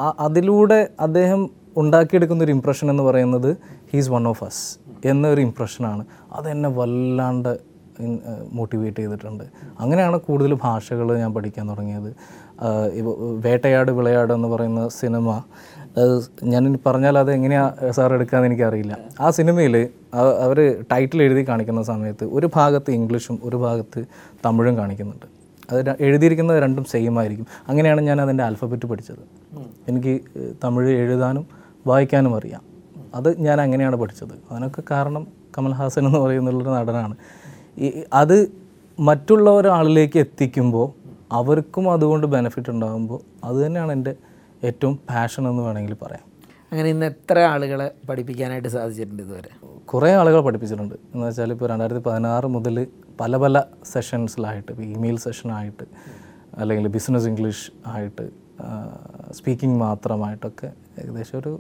അതിലൂടെ 0.01 0.89
അദ്ദേഹം 1.01 1.51
ഉണ്ടാക്കിയെടുക്കുന്ന 1.77 2.45
ഒരു 2.45 2.53
ഇമ്പ്രഷൻ 2.53 2.91
എന്ന് 2.91 3.03
പറയുന്നത് 3.03 3.57
ഹീസ് 3.93 4.11
വൺ 4.11 4.29
ഓഫ് 4.29 4.45
അസ് 4.45 4.65
എന്നൊരു 5.09 5.41
ഇമ്പ്രഷനാണ് 5.41 6.05
അതെന്നെ 6.33 6.69
വല്ലാണ്ട് 6.69 7.70
മോട്ടിവേറ്റ് 8.53 8.97
ചെയ്തിട്ടുണ്ട്. 8.97 9.45
അങ്ങനെയാണ് 9.81 10.17
കൂടുതൽ 10.21 10.53
ഭാഷകൾ 10.63 11.19
ഞാൻ 11.19 11.35
പഠിക്കാൻ 11.35 11.69
തുടങ്ങിയത്. 11.69 12.11
വേട്ടയാട് 13.45 13.91
വിളയാട് 13.99 14.33
എന്ന് 14.33 14.49
പറയുന്ന 14.49 14.89
സിനിമ 14.89 15.43
ഞാൻ 16.53 16.79
പറഞ്ഞാൽ 16.87 17.19
അത് 17.19 17.31
എങ്ങനെയാണ് 17.33 17.91
സാർ 17.91 18.11
എടുക്കാമെന്ന് 18.15 18.49
എനിക്കറിയില്ല. 18.49 18.97
ആ 19.21 19.31
സിനിമയിൽ 19.31 19.75
അവർ 20.45 20.59
ടൈറ്റിൽ 20.93 21.23
എഴുതി 21.23 21.43
കാണിക്കുന്ന 21.49 21.83
സമയത്ത് 21.83 22.25
ഒരു 22.25 22.51
ഭാഗത്ത് 22.55 22.91
ഇംഗ്ലീഷും 22.91 23.39
ഒരു 23.45 23.57
ഭാഗത്ത് 23.57 24.05
തമിഴും 24.47 24.77
കാണിക്കുന്നുണ്ട്. 24.77 25.27
അത് 25.71 25.91
എഴുതിയിരിക്കുന്നത് 26.01 26.59
രണ്ടും 26.63 26.85
സെയിം 26.85 27.19
ആയിരിക്കും. 27.19 27.47
അങ്ങനെയാണ് 27.69 28.01
ഞാൻ 28.01 28.21
അതിന്റെ 28.21 28.45
ആൽഫബറ്റ് 28.45 28.87
പഠിച്ചത്. 28.87 29.25
എനിക്ക് 29.89 30.21
തമിഴ് 30.65 30.91
എഴുതാനും 30.91 31.47
വായിക്കാനും 31.87 32.37
അറിയാം. 32.37 32.63
അത് 33.15 33.29
ഞാൻ 33.41 33.61
അങ്ങനെയാണ് 33.61 33.97
പഠിച്ചത്. 33.97 34.35
അതിനൊക്കെ 34.51 34.83
കാരണം 34.91 35.27
കമൽഹാസൻ 35.59 36.07
എന്ന് 36.07 36.19
പറയുന്നുള്ളൊരു 36.19 36.71
നടനാണ്. 36.71 37.15
ഈ 37.77 37.89
അത് 38.13 38.37
മറ്റുള്ള 38.99 39.51
ഒരാളിലേക്ക് 39.51 40.19
എത്തിക്കുമ്പോൾ 40.19 40.89
അവർക്കും 41.33 41.93
അതുകൊണ്ട് 41.93 42.27
ബെനിഫിറ്റ് 42.27 42.71
ഉണ്ടാകുമ്പോൾ 42.71 43.21
അത് 43.45 43.67
തന്നെയാണ് 43.67 43.93
എന്റെ 43.93 44.15
ഏറ്റവും 44.65 44.95
പാഷൻ 45.11 45.49
എന്ന് 45.49 45.63
വേണമെങ്കിൽ 45.63 45.95
പറയാം. 45.95 46.25
അങ്ങനെ 46.73 46.89
ഇന്ന് 46.89 47.07
എത്ര 47.07 47.39
ആളുകളെ 47.39 47.87
പഠിപ്പിക്കാനായിട്ട് 48.09 48.69
സാധിച്ചിട്ടുണ്ട് 48.69 49.23
ഇതുവരെ? 49.23 49.51
കുറേ 49.85 50.11
ആളുകൾ 50.13 50.41
പഠിപ്പിച്ചിട്ടുണ്ട്. 50.41 50.95
എന്ന് 51.15 51.27
വെച്ചാൽ 51.27 51.53
ഇപ്പോൾ 51.53 51.69
രണ്ടായിരത്തി 51.69 52.03
പതിനാറ് 52.09 52.47
മുതൽ 52.47 52.87
പല 53.21 53.37
പല 53.37 53.63
സെഷൻസിലായിട്ട് 53.93 54.73
ഇമെയിൽ 54.73 55.17
സെഷനായിട്ട് 55.17 55.87
അല്ലെങ്കിൽ 56.61 56.89
ബിസിനസ് 56.89 57.27
ഇംഗ്ലീഷ് 57.27 57.73
ആയിട്ട് 57.87 58.27
സ്പീക്കിംഗ് 59.39 59.79
മാത്രമായിട്ടൊക്കെ 59.81 60.69
ഏകദേശം 61.03 61.39
ഒരു 61.39 61.53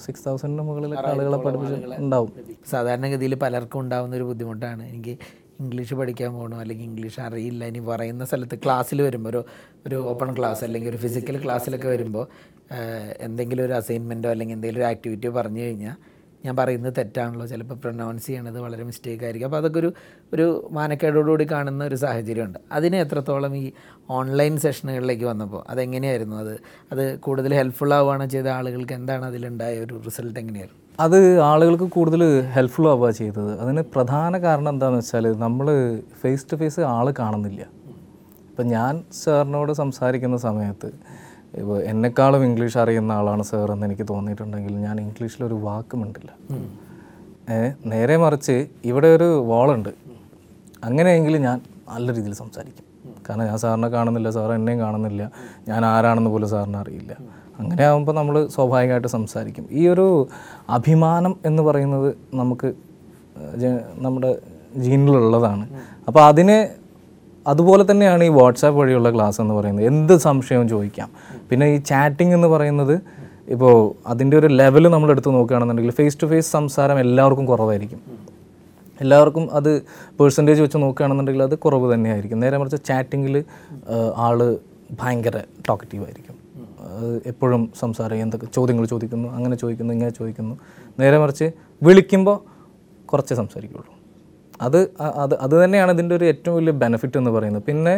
സിക്സ് 0.00 0.24
തൗസൻഡിന് 0.26 0.62
മുകളിലൊക്കെ 0.62 1.08
ആളുകളെ 1.10 1.36
പഠിപ്പിച്ചിട്ടുണ്ടാവും 1.36 2.32
സാധാരണഗതിയിൽ 2.70 3.34
പലർക്കും 3.34 3.80
ഉണ്ടാകുന്ന 3.80 4.16
ഒരു 4.16 4.24
ബുദ്ധിമുട്ടാണ്. 4.24 4.82
എനിക്ക് 4.82 5.14
ഇംഗ്ലീഷ് 5.60 5.94
പഠിക്കാൻ 5.94 6.32
പോകണോ 6.32 6.60
അല്ലെങ്കിൽ 6.60 6.84
ഇംഗ്ലീഷ് 6.84 7.20
അറിയില്ല. 7.20 7.64
ഇനി 7.64 7.78
പറയുന്ന 7.78 8.24
സ്ഥലത്ത് 8.24 8.58
ക്ലാസ്സിൽ 8.64 9.02
വരുമ്പോൾ 9.02 9.28
ഒരു 9.28 9.44
ഒരു 9.86 9.96
ഓപ്പൺ 9.96 10.36
ക്ലാസ് 10.38 10.64
അല്ലെങ്കിൽ 10.64 10.90
ഒരു 10.90 10.96
ഫിസിക്കൽ 10.96 11.44
ക്ലാസ്സിലൊക്കെ 11.44 11.88
വരുമ്പോൾ 11.88 12.26
എന്തെങ്കിലും 13.18 13.64
ഒരു 13.64 13.72
അസൈൻമെന്റോ 13.72 14.30
അല്ലെങ്കിൽ 14.30 14.54
എന്തെങ്കിലും 14.54 14.80
ഒരു 14.80 14.88
ആക്ടിവിറ്റിയോ 14.88 15.32
പറഞ്ഞു 15.32 15.60
കഴിഞ്ഞാൽ 15.60 15.96
ഞാൻ 16.44 16.56
പറയുന്നത് 16.56 16.94
തെറ്റാണല്ലോ. 16.98 17.46
ചിലപ്പോൾ 17.46 17.74
പ്രൊനൗൺസ് 17.74 18.26
ചെയ്യണത് 18.26 18.60
വളരെ 18.60 18.84
മിസ്റ്റേക്ക് 18.84 19.24
ആയിരിക്കും. 19.24 19.46
അപ്പോൾ 19.46 19.56
അതൊക്കെ 19.56 19.78
ഒരു 19.78 19.92
ഒരു 20.32 20.68
മാനക്കേടോടുകൂടി 20.72 21.44
കാണുന്ന 21.44 21.84
ഒരു 21.84 21.94
സാഹചര്യമുണ്ട്. 21.94 22.58
അതിന് 22.72 22.96
എത്രത്തോളം 22.96 23.56
ഈ 23.56 23.72
ഓൺലൈൻ 24.10 24.56
സെഷനുകളിലേക്ക് 24.56 25.24
വന്നപ്പോൾ 25.24 25.64
അതെങ്ങനെയായിരുന്നു? 25.68 26.36
അത് 26.36 26.60
അത് 26.92 27.18
കൂടുതൽ 27.18 27.54
ഹെൽപ്ഫുൾ 27.54 27.94
ആവുകയാണ് 27.94 28.30
ചെയ്ത 28.30 28.46
ആളുകൾക്ക്? 28.46 28.92
എന്താണ് 28.92 29.24
അതിലുണ്ടായ 29.24 29.78
ഒരു 29.78 30.02
റിസൾട്ട് 30.06 30.38
എങ്ങനെയായിരുന്നു? 30.40 30.87
അത് 30.98 31.40
ആളുകൾക്ക് 31.40 31.84
കൂടുതൽ 31.84 32.22
ഹെൽപ്ഫുൾ 32.54 32.88
ആവുക 32.88 33.10
ചെയ്തത്. 33.10 33.60
അതിന് 33.60 33.82
പ്രധാന 33.94 34.38
കാരണം 34.38 34.68
എന്താണെന്ന് 34.68 34.98
വെച്ചാൽ 34.98 35.26
നമ്മൾ 35.38 35.66
ഫേസ് 36.22 36.46
ടു 36.52 36.56
ഫേസ് 36.56 36.80
ആൾ 36.80 37.10
കാണുന്നില്ല. 37.10 37.62
ഇപ്പം 38.50 38.66
ഞാൻ 38.66 39.04
സാറിനോട് 39.12 39.72
സംസാരിക്കുന്ന 39.72 40.36
സമയത്ത് 40.36 40.88
ഇപ്പോൾ 41.54 41.82
എന്നെക്കാളും 41.82 42.44
ഇംഗ്ലീഷ് 42.44 42.78
അറിയുന്ന 42.78 43.12
ആളാണ് 43.12 43.42
സാർ 43.42 43.72
എന്ന് 43.72 43.86
എനിക്ക് 43.86 44.08
തോന്നിയിട്ടുണ്ടെങ്കിൽ 44.08 44.74
ഞാൻ 44.78 45.00
ഇംഗ്ലീഷിലൊരു 45.00 45.54
വാക്ക് 45.54 45.96
മിണ്ടില്ല. 45.96 46.30
ഏ, 47.50 47.58
നേരെ 47.86 48.16
മറിച്ച് 48.16 48.56
ഇവിടെ 48.84 49.08
ഒരു 49.08 49.44
വാളുണ്ട് 49.46 49.92
അങ്ങനെയെങ്കിൽ 50.84 51.36
ഞാൻ 51.38 51.60
നല്ല 51.88 52.12
രീതിയിൽ 52.12 52.32
സംസാരിക്കും. 52.32 52.84
കാരണം 53.28 53.44
ഞാൻ 53.44 53.58
സാറിനെ 53.58 53.88
കാണുന്നില്ല 53.88 54.30
സാർ 54.30 54.52
എന്നെയും 54.52 54.80
കാണുന്നില്ല. 54.80 55.30
ഞാൻ 55.68 55.84
ആരാണെന്ന് 55.84 56.30
പോലും 56.30 56.48
സാറിന് 56.48 56.76
അറിയില്ല. 56.76 57.12
അങ്ങനെ 57.60 57.84
ആകുമ്പോൾ 57.84 58.12
നമ്മൾ 58.12 58.46
സ്വാഭാവികമായിട്ട് 58.46 59.08
സംസാരിക്കും. 59.08 59.64
ഈ 59.70 59.88
ഒരു 59.88 60.06
അഭിമാനം 60.70 61.36
എന്ന് 61.46 61.62
പറയുന്നത് 61.62 62.14
നമുക്ക് 62.34 62.68
നമ്മുടെ 64.04 64.30
ജീനിലുള്ളതാണ്. 64.76 65.64
അപ്പോൾ 66.08 66.22
അതിനെ 66.24 66.58
അതുപോലെ 67.46 67.82
തന്നെയാണ് 67.90 68.24
ഈ 68.24 68.28
വാട്സാപ്പ് 68.28 68.78
വഴിയുള്ള 68.78 69.10
ക്ലാസ് 69.14 69.40
എന്ന് 69.40 69.54
പറയുന്നത്. 69.54 69.86
എന്ത് 69.86 70.14
സംശയവും 70.16 70.68
ചോദിക്കാം. 70.68 71.08
പിന്നെ 71.50 71.66
ഈ 71.74 71.76
ചാറ്റിംഗ് 71.90 72.34
എന്ന് 72.34 72.48
പറയുന്നത് 72.48 73.00
ഇപ്പോൾ 73.54 73.94
അതിന്റെ 74.06 74.36
ഒരു 74.36 74.46
ലെവൽ 74.46 74.88
നമ്മൾ 74.88 75.10
എടുത്ത് 75.10 75.30
നോക്കുകയാണെന്നുണ്ടെങ്കിൽ 75.34 75.94
ഫേസ് 76.00 76.18
ടു 76.22 76.26
ഫേസ് 76.26 76.52
സംസാരം 76.52 76.98
എല്ലാവർക്കും 77.00 77.46
കുറവായിരിക്കും. 77.46 78.00
എല്ലാവർക്കും 79.04 79.44
അത് 79.58 79.70
പേഴ്സന്റേജ് 80.20 80.60
വെച്ച് 80.62 80.78
നോക്കുകയാണെന്നുണ്ടെങ്കിൽ 80.84 81.42
അത് 81.48 81.58
കുറവ് 81.64 81.94
തന്നെയായിരിക്കും. 81.94 82.40
നേരെ 82.44 82.58
മറിച്ച് 82.58 82.80
ചാറ്റിങ്ങിൽ 82.88 83.36
ആൾ 84.26 84.38
ഭയങ്കര 85.00 85.36
ടോക്കറ്റീവ് 85.68 86.04
ആയിരിക്കും. 86.04 86.34
എപ്പോഴും 87.30 87.62
സംസാരം 87.80 88.16
എന്തൊക്കെ 88.24 88.46
ചോദ്യങ്ങൾ 88.56 88.84
ചോദിക്കുന്നു 88.86 89.28
അങ്ങനെ 89.28 89.56
ചോദിക്കുന്നു 89.56 89.92
ഇങ്ങനെ 89.96 90.12
ചോദിക്കുന്നു. 90.18 90.54
നേരെ 91.00 91.18
മറിച്ച് 91.18 91.46
വിളിക്കുമ്പോൾ 91.82 92.36
കുറച്ചേ 93.10 93.34
സംസാരിക്കുള്ളൂ. 93.34 93.90
അത് 94.66 94.78
അത് 95.22 95.34
അത് 95.44 95.54
തന്നെയാണ് 95.64 95.90
ഇതിന്റെ 95.96 96.14
ഒരു 96.14 96.24
ഏറ്റവും 96.24 96.54
വലിയ 96.56 96.72
ബെനിഫിറ്റ് 96.82 97.16
എന്ന് 97.18 97.30
പറയുന്നത്. 97.30 97.64
പിന്നെ 97.68 97.94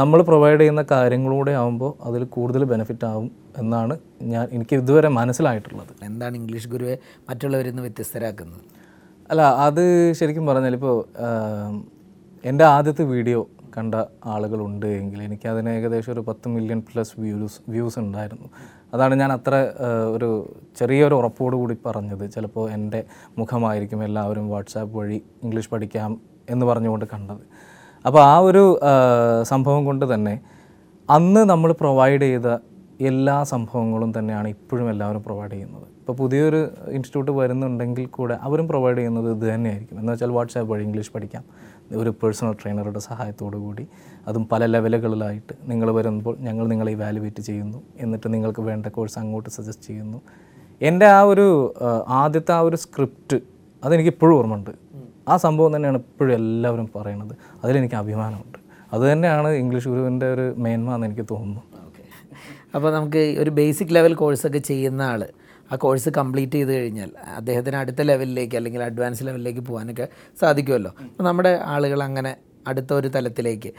നമ്മൾ 0.00 0.22
പ്രൊവൈഡ് 0.22 0.60
ചെയ്യുന്ന 0.60 0.82
കാര്യങ്ങളൂടെ 0.90 1.52
ആകുമ്പോൾ 1.60 1.92
അതിൽ 2.08 2.24
കൂടുതൽ 2.36 2.64
ബെനിഫിറ്റ് 2.72 3.04
ആവും 3.04 3.30
എന്നാണ് 3.58 3.94
ഞാൻ 4.34 4.44
എനിക്ക് 4.52 4.74
ഇതുവരെ 4.76 5.08
മനസ്സിലായിട്ടുള്ളത്. 5.08 5.92
എന്താണ് 6.08 6.36
ഇംഗ്ലീഷ് 6.36 6.68
ഗുരുവെ 6.68 6.98
മറ്റുള്ളവരിൽ 7.30 7.70
നിന്ന് 7.70 7.82
വ്യത്യസ്തരാക്കുന്നത്? 7.82 8.62
അല്ല 9.30 9.42
അത് 9.66 9.82
ശരിക്കും 10.12 10.46
പറഞ്ഞാൽ 10.46 10.74
ഇപ്പോൾ 10.74 10.96
എന്റെ 12.44 12.64
ആദ്യത്തെ 12.64 13.04
വീഡിയോ 13.04 13.40
കണ്ട 13.76 13.94
ആളുകളുണ്ട് 14.24 14.86
എങ്കിൽ 14.86 15.20
എനിക്ക് 15.22 15.46
അതിന് 15.48 15.68
ഏകദേശം 15.68 16.12
ഒരു 16.12 16.20
പത്ത് 16.20 16.48
മില്യൺ 16.48 16.80
പ്ലസ് 16.80 17.14
വ്യൂസ് 17.20 17.60
വ്യൂസ് 17.68 17.98
ഉണ്ടായിരുന്നു. 17.98 18.48
അതാണ് 18.94 19.14
ഞാൻ 19.14 19.30
അത്ര 19.32 19.54
ഒരു 20.16 20.28
ചെറിയൊരു 20.78 21.14
ഉറപ്പോട് 21.14 21.56
കൂടി 21.56 21.76
പറഞ്ഞത്. 21.86 22.24
ചിലപ്പോൾ 22.30 22.70
എന്റെ 22.70 23.00
മുഖമായിരിക്കും 23.38 24.04
എല്ലാവരും 24.04 24.50
വാട്സാപ്പ് 24.50 24.98
വഴി 24.98 25.18
ഇംഗ്ലീഷ് 25.44 25.70
പഠിക്കാം 25.70 26.20
എന്ന് 26.50 26.66
പറഞ്ഞുകൊണ്ട് 26.66 27.06
കണ്ടത്. 27.14 27.42
അപ്പോൾ 28.06 28.22
ആ 28.24 28.38
ഒരു 28.38 28.64
സംഭവം 29.42 29.82
കൊണ്ട് 29.84 30.14
തന്നെ 30.14 30.40
അന്ന് 31.10 31.40
നമ്മൾ 31.40 31.72
പ്രൊവൈഡ് 31.72 32.22
ചെയ്ത 32.22 32.48
എല്ലാ 33.00 33.42
സംഭവങ്ങളും 33.42 34.18
തന്നെയാണ് 34.18 34.48
ഇപ്പോഴും 34.48 34.90
എല്ലാവരും 34.90 35.22
പ്രൊവൈഡ് 35.22 35.52
ചെയ്യുന്നത്. 35.52 35.82
ഇപ്പോൾ 35.82 36.12
പുതിയൊരു 36.12 36.56
ഇൻസ്റ്റിറ്റ്യൂട്ട് 36.88 37.30
വരുന്നുണ്ടെങ്കിൽ 37.30 38.06
കൂടെ 38.06 38.38
അവരും 38.40 38.68
പ്രൊവൈഡ് 38.68 38.98
ചെയ്യുന്നത് 38.98 39.32
ഇത് 39.32 39.54
തന്നെയായിരിക്കും. 39.54 39.98
എന്ന് 39.98 40.12
വെച്ചാൽ 40.12 40.30
വാട്സാപ്പ് 40.30 40.72
വഴി 40.72 40.82
ഇംഗ്ലീഷ് 40.82 41.12
പഠിക്കാം. 41.12 41.44
ഒരു 41.96 42.10
പേഴ്സണൽ 42.10 42.52
ട്രെയിനറുടെ 42.52 42.98
സഹായത്തോടു 42.98 43.56
കൂടി 43.56 43.86
അതും 44.28 44.48
പല 44.52 44.66
ലെവലുകളിലായിട്ട് 44.66 45.52
നിങ്ങൾ 45.62 45.90
വരുമ്പോൾ 45.90 46.36
ഞങ്ങൾ 46.38 46.68
നിങ്ങളെ 46.68 46.92
ഇവാലുവേറ്റ് 46.92 47.40
ചെയ്യുന്നു. 47.40 47.82
എന്നിട്ട് 47.98 48.34
നിങ്ങൾക്ക് 48.34 48.60
വേണ്ട 48.60 48.86
കോഴ്സ് 48.86 49.18
അങ്ങോട്ട് 49.18 49.50
സജസ്റ്റ് 49.50 49.84
ചെയ്യുന്നു. 49.84 50.22
എന്റെ 50.82 51.06
ആ 51.06 51.20
ഒരു 51.20 51.74
ആദ്യത്തെ 52.08 52.52
ആ 52.52 52.60
ഒരു 52.60 52.76
സ്ക്രിപ്റ്റ് 52.76 53.40
അതെനിക്ക് 53.84 54.10
ഇപ്പോഴും 54.10 54.36
ഓർമ്മയുണ്ട്. 54.36 54.70
ആ 55.28 55.36
സംഭവം 55.36 55.76
തന്നെയാണ് 55.76 55.98
ഇപ്പോഴും 55.98 56.34
എല്ലാവരും 56.34 56.90
പറയണത് 56.96 57.34
അതിലെനിക്ക് 57.64 57.94
അഭിമാനമുണ്ട്. 57.94 58.58
അതുതന്നെയാണ് 58.92 59.48
ഇംഗ്ലീഷ് 59.48 59.88
ഗുരുവിന്റെ 59.88 60.34
ഒരു 60.34 60.54
മേന്മ 60.58 60.94
എന്ന് 60.94 61.06
എനിക്ക് 61.06 61.26
തോന്നുന്നു. 61.30 61.62
അപ്പോൾ 62.74 62.90
നമുക്ക് 62.92 63.22
ഒരു 63.42 63.50
ബേസിക് 63.58 63.92
ലെവൽ 63.96 64.14
കോഴ്സൊക്കെ 64.22 64.60
ചെയ്യുന്ന 64.70 65.02
ആൾ 65.02 65.22
ആ 65.72 65.76
കോഴ്സ് 65.84 66.10
കംപ്ലീറ്റ് 66.18 66.56
ചെയ്ത് 66.58 66.72
കഴിഞ്ഞാൽ 66.76 67.10
അദ്ദേഹത്തിന് 67.36 67.76
അടുത്ത 67.82 68.00
ലെവലിലേക്ക് 68.10 68.56
അല്ലെങ്കിൽ 68.60 68.82
അഡ്വാൻസ് 68.88 69.22
ലെവലിലേക്ക് 69.28 69.62
പോകാനൊക്കെ 69.68 70.06
സാധിക്കുമല്ലോ. 70.40 70.90
അപ്പോൾ 71.10 71.26
നമ്മുടെ 71.28 71.52
ആളുകൾ 71.74 72.00
അങ്ങനെ 72.08 72.32
അടുത്ത 72.70 72.90
ഒരു 72.92 73.08
തലത്തിലേക്ക് 73.14 73.70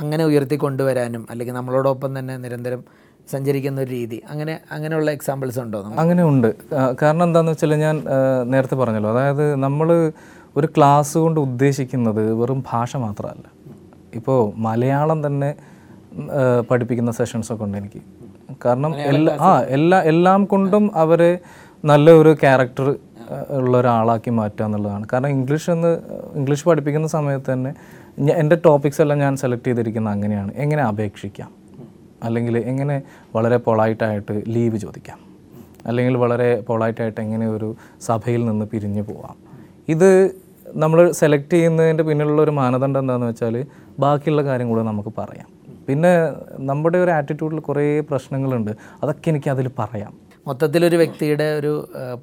അങ്ങനെ 0.00 0.22
ഉയർത്തി 0.30 0.56
കൊണ്ടുവരാനും 0.64 1.22
അല്ലെങ്കിൽ 1.30 1.54
നമ്മളോടൊപ്പം 1.54 2.18
തന്നെ 2.18 2.34
നിരന്തരം 2.44 2.80
സഞ്ചരിക്കുന്ന 3.32 3.78
ഒരു 3.80 3.90
രീതി 3.90 4.18
അങ്ങനെ 4.32 4.54
അങ്ങനെയുള്ള 4.70 5.10
എക്സാമ്പിൾസ് 5.10 5.58
ഉണ്ടോ 5.58 5.78
അങ്ങനെ 6.02 6.22
ഉണ്ട്. 6.30 6.48
കാരണം 7.02 7.24
എന്താണെന്ന് 7.28 7.52
വെച്ചാൽ 7.52 7.74
ഞാൻ 7.84 7.96
നേരത്തെ 8.52 8.76
പറഞ്ഞല്ലോ. 8.80 9.10
അതായത് 9.14 9.44
നമ്മൾ 9.66 9.88
ഒരു 10.58 10.68
ക്ലാസ് 10.76 11.16
കൊണ്ട് 11.18 11.38
ഉദ്ദേശിക്കുന്നത് 11.46 12.32
വെറും 12.40 12.60
ഭാഷ 12.72 12.96
മാത്രമല്ല. 13.04 13.46
ഇപ്പോൾ 14.18 14.40
മലയാളം 14.66 15.20
തന്നെ 15.26 15.50
പഠിപ്പിക്കുന്ന 16.70 17.12
സെഷൻസൊക്കെ 17.20 17.64
ഉണ്ട് 17.66 17.78
എനിക്ക്. 17.78 18.02
കാരണം 18.64 18.96
എല്ലാ 18.96 19.36
ആ 19.40 19.60
എല്ലാ 19.60 20.02
എല്ലാം 20.02 20.44
കൊണ്ടും 20.44 20.90
അവരെ 20.94 21.38
നല്ല 21.84 22.10
ഒരു 22.10 22.36
ക്യാരക്ടർ 22.40 22.96
ഉള്ള 23.50 23.78
ഒരാളാക്കി 23.78 24.30
മാറ്റുക 24.30 24.64
എന്നുള്ളതാണ്. 24.64 25.06
കാരണം 25.12 25.28
ഇംഗ്ലീഷ് 25.28 25.70
എന്ന് 25.70 25.98
ഇംഗ്ലീഷ് 26.34 26.64
പഠിപ്പിക്കുന്ന 26.64 27.06
സമയത്ത് 27.06 27.52
തന്നെ 27.52 27.74
എന്റെ 28.32 28.56
ടോപ്പിക്സ് 28.64 29.00
എല്ലാം 29.02 29.18
ഞാൻ 29.18 29.36
സെലക്ട് 29.36 29.66
ചെയ്തിരിക്കുന്നത് 29.66 30.12
അങ്ങനെയാണ്. 30.12 30.52
എങ്ങനെ 30.54 30.82
അപേക്ഷിക്കാം? 30.82 31.50
അല്ലെങ്കിൽ 32.22 32.58
എങ്ങനെ 32.58 33.02
വളരെ 33.34 33.56
പൊളൈറ്റായിട്ട് 33.56 34.42
ലീവ് 34.48 34.76
ചോദിക്കാം? 34.76 35.18
അല്ലെങ്കിൽ 35.86 36.16
വളരെ 36.16 36.60
പൊളൈറ്റായിട്ട് 36.60 37.20
എങ്ങനെ 37.20 37.48
ഒരു 37.48 37.74
സഭയിൽ 38.00 38.46
നിന്ന് 38.46 38.66
പിരിഞ്ഞു 38.66 39.02
പോവാം? 39.02 39.36
ഇത് 39.88 40.36
നമ്മൾ 40.76 41.12
സെലക്ട് 41.12 41.50
ചെയ്യുന്നതിന്റെ 41.50 42.04
പിന്നിലുള്ള 42.04 42.42
ഒരു 42.42 42.50
മാനദണ്ഡം 42.50 43.00
എന്താണെന്ന് 43.00 43.26
വെച്ചാൽ 43.26 43.66
ബാക്കിയുള്ള 43.98 44.44
കാര്യം 44.44 44.68
കൂടെ 44.68 44.82
നമുക്ക് 44.82 45.08
പറയാം. 45.18 45.53
പിന്നെ 45.88 46.12
നമ്മുടെ 46.70 46.98
ഒരു 47.04 47.10
ആറ്റിറ്റ്യൂഡിൽ 47.10 47.60
കുറേ 47.68 47.84
പ്രശ്നങ്ങളുണ്ട്. 48.10 48.72
അതൊക്കെ 49.02 49.28
എനിക്ക് 49.30 49.50
അതിൽ 49.50 49.68
പറയാം. 49.78 50.12
മൊത്തത്തിൽ 50.46 50.82
ഒരു 50.84 50.96
വ്യക്തിയുടെ 50.96 51.46
ഒരു 51.58 51.72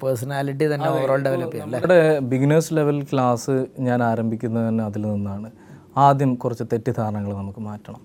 പേഴ്സണാലിറ്റി 0.02 0.64
തന്നെ 0.74 0.88
ഓവറോൾ 0.88 1.20
ഡെവലപ്പ് 1.22 1.54
ചെയ്യാം 1.54 1.70
നമ്മുടെ 1.72 1.98
ബിഗിനേഴ്സ് 2.32 2.74
ലെവൽ 2.74 2.98
ക്ലാസ് 3.02 3.54
ഞാൻ 3.86 4.02
ആരംഭിക്കുന്നത് 4.02 4.64
തന്നെ 4.68 4.84
അതിൽ 4.84 5.02
നിന്നാണ്. 5.12 5.48
ആദ്യം 5.96 6.34
കുറച്ച് 6.34 6.64
തെറ്റിദ്ധാരണകൾ 6.72 7.32
നമുക്ക് 7.40 7.62
മാറ്റണം. 7.68 8.02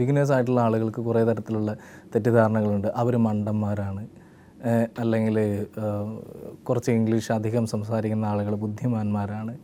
ബിഗിനേഴ്സ് 0.00 0.32
ആയിട്ടുള്ള 0.32 0.60
ആളുകൾക്ക് 0.60 1.00
കുറേ 1.00 1.22
തരത്തിലുള്ള 1.24 1.70
തെറ്റിദ്ധാരണകളുണ്ട്. 2.14 2.88
അവർ 3.02 3.14
മണ്ടന്മാരാണ്. 3.26 4.02
അല്ലെങ്കിൽ 4.98 5.36
കുറച്ച് 6.68 6.90
ഇംഗ്ലീഷ് 6.98 7.30
അധികം 7.32 7.64
സംസാരിക്കുന്ന 7.66 8.26
ആളുകൾ 8.32 8.54
ബുദ്ധിമാന്മാരാണ്. 8.64 9.54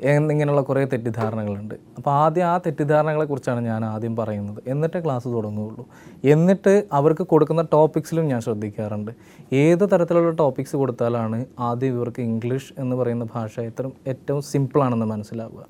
എന്നിങ്ങനെയുള്ള 0.00 0.60
കുറേ 0.60 0.84
തെറ്റിദ്ധാരണകളുണ്ട്. 0.84 1.74
അപ്പോൾ 1.96 2.10
ആദ്യം 2.10 2.46
ആ 2.46 2.58
തെറ്റിദ്ധാരണകളെക്കുറിച്ചാണ് 2.58 3.60
ഞാൻ 3.60 3.84
ആദ്യം 3.84 4.16
പറയുന്നത്. 4.16 4.62
എന്നിട്ട് 4.66 5.04
ക്ലാസ് 5.04 5.28
തുടങ്ങുകയുള്ളൂ. 5.28 5.86
എന്നിട്ട് 6.24 6.84
അവർക്ക് 6.92 7.22
കൊടുക്കുന്ന 7.22 7.62
ടോപ്പിക്സിലും 7.72 8.28
ഞാൻ 8.28 8.40
ശ്രദ്ധിക്കാറുണ്ട്. 8.40 9.10
ഏത് 9.52 9.92
തരത്തിലുള്ള 9.92 10.30
ടോപ്പിക്സ് 10.30 10.76
കൊടുത്താലാണ് 10.76 11.46
ആദ്യം 11.58 11.94
ഇവർക്ക് 11.94 12.22
ഇംഗ്ലീഷ് 12.22 12.72
എന്ന് 12.78 12.96
പറയുന്ന 12.96 13.26
ഭാഷ 13.34 13.60
എത്ര 13.60 13.90
ഏറ്റവും 14.06 14.42
സിമ്പിളാണെന്ന് 14.42 15.06
മനസ്സിലാവുക. 15.06 15.66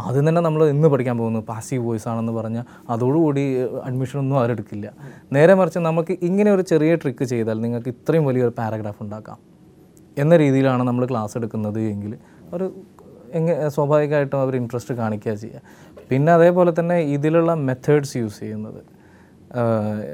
ആദ്യം 0.00 0.28
തന്നെ 0.28 0.40
നമ്മൾ 0.40 0.64
ഇന്ന് 0.64 0.88
പഠിക്കാൻ 0.88 1.18
പോകുന്നത് 1.18 1.44
പാസീവ് 1.44 1.86
വോയിസ് 1.86 2.08
ആണെന്ന് 2.08 2.32
പറഞ്ഞാൽ 2.32 2.64
അതോടുകൂടി 2.88 3.62
അഡ്മിഷൻ 3.84 4.18
ഒന്നും 4.18 4.38
അവരെടുക്കില്ല 4.38 4.92
നേരെ 5.32 5.54
മറിച്ച് 5.54 5.78
നമുക്ക് 5.78 6.18
ഇങ്ങനെ 6.22 6.52
ഒരു 6.52 6.62
ചെറിയ 6.62 6.94
ട്രിക്ക് 6.94 7.24
ചെയ്താൽ 7.24 7.60
നിങ്ങൾക്ക് 7.60 7.88
ഇത്രയും 7.88 8.24
വലിയൊരു 8.24 8.54
പാരഗ്രാഫ് 8.58 9.02
ഉണ്ടാക്കാം. 9.02 9.38
എന്ന 10.18 10.36
രീതിയിലാണ് 10.36 10.82
നമ്മൾ 10.82 11.06
ക്ലാസ് 11.06 11.36
എടുക്കുന്നത് 11.38 11.80
എങ്കിൽ 11.80 12.16
ഒരു 12.52 12.72
എങ്ങനെ 13.32 13.68
സ്വാഭാവികമായിട്ടും 13.68 14.38
അവർ 14.40 14.56
ഇൻട്രസ്റ്റ് 14.56 14.94
കാണിക്കുക 14.94 15.34
ചെയ്യുക. 15.34 15.60
പിന്നെ 16.10 16.32
അതേപോലെ 16.32 16.72
തന്നെ 16.78 16.98
ഇതിലുള്ള 17.16 17.54
മെത്തേഡ്സ് 17.68 18.16
യൂസ് 18.16 18.40
ചെയ്യുന്നത്. 18.40 18.80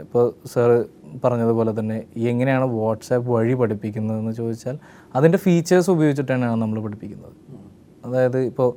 ഇപ്പോൾ 0.05 0.25
സാറ് 0.53 0.79
പറഞ്ഞതുപോലെ 1.25 1.73
തന്നെ 1.81 1.97
എങ്ങനെയാണ് 2.17 2.65
വാട്സാപ്പ് 2.65 3.29
വഴി 3.31 3.55
പഠിപ്പിക്കുന്നതെന്ന് 3.55 4.33
ചോദിച്ചാൽ 4.33 4.79
അതിന്റെ 5.17 5.39
ഫീച്ചേഴ്സ് 5.39 5.91
ഉപയോഗിച്ചിട്ടാണ് 5.91 6.47
നമ്മൾ 6.63 6.81
പഠിപ്പിക്കുന്നത്. 6.87 7.35
അതായത് 8.07 8.39
ഇപ്പോൾ 8.51 8.69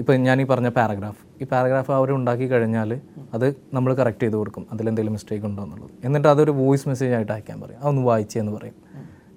ഇപ്പോൾ 0.00 0.16
ഞാൻ 0.16 0.40
ഈ 0.40 0.44
പറഞ്ഞ 0.44 0.68
പാരഗ്രാഫ് 0.68 1.22
ഈ 1.42 1.44
പാരഗ്രാഫ് 1.52 1.92
അവർ 1.98 2.08
ഉണ്ടാക്കി 2.16 2.46
കഴിഞ്ഞാൽ 2.52 2.90
അത് 3.34 3.46
നമ്മൾ 3.74 3.90
കറക്റ്റ് 4.00 4.22
ചെയ്ത് 4.22 4.36
കൊടുക്കും. 4.36 4.66
അതിലെന്തെങ്കിലും 4.72 5.14
മിസ്റ്റേക്ക് 5.16 5.46
ഉണ്ടോ 5.46 5.62
എന്നുള്ളത്. 5.62 5.90
എന്നിട്ട് 6.04 6.28
അതൊരു 6.28 6.50
വോയിസ് 6.50 6.86
മെസ്സേജ് 6.88 7.14
ആയിട്ട് 7.14 7.32
അയക്കാൻ 7.32 7.60
പറയും. 7.60 7.78
അതൊന്ന് 7.78 8.02
വായിച്ചെന്ന് 8.02 8.52
പറയും. 8.58 8.76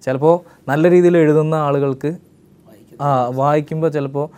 ചിലപ്പോൾ 0.05 0.35
നല്ല 0.71 0.91
രീതിയിൽ 0.91 1.17
എഴുതുന്ന 1.17 1.55
ആളുകൾക്ക് 1.55 2.11
ആ 3.01 3.27
വായിക്കുമ്പോൾ 3.27 3.89
ചിലപ്പോൾ 3.89 4.29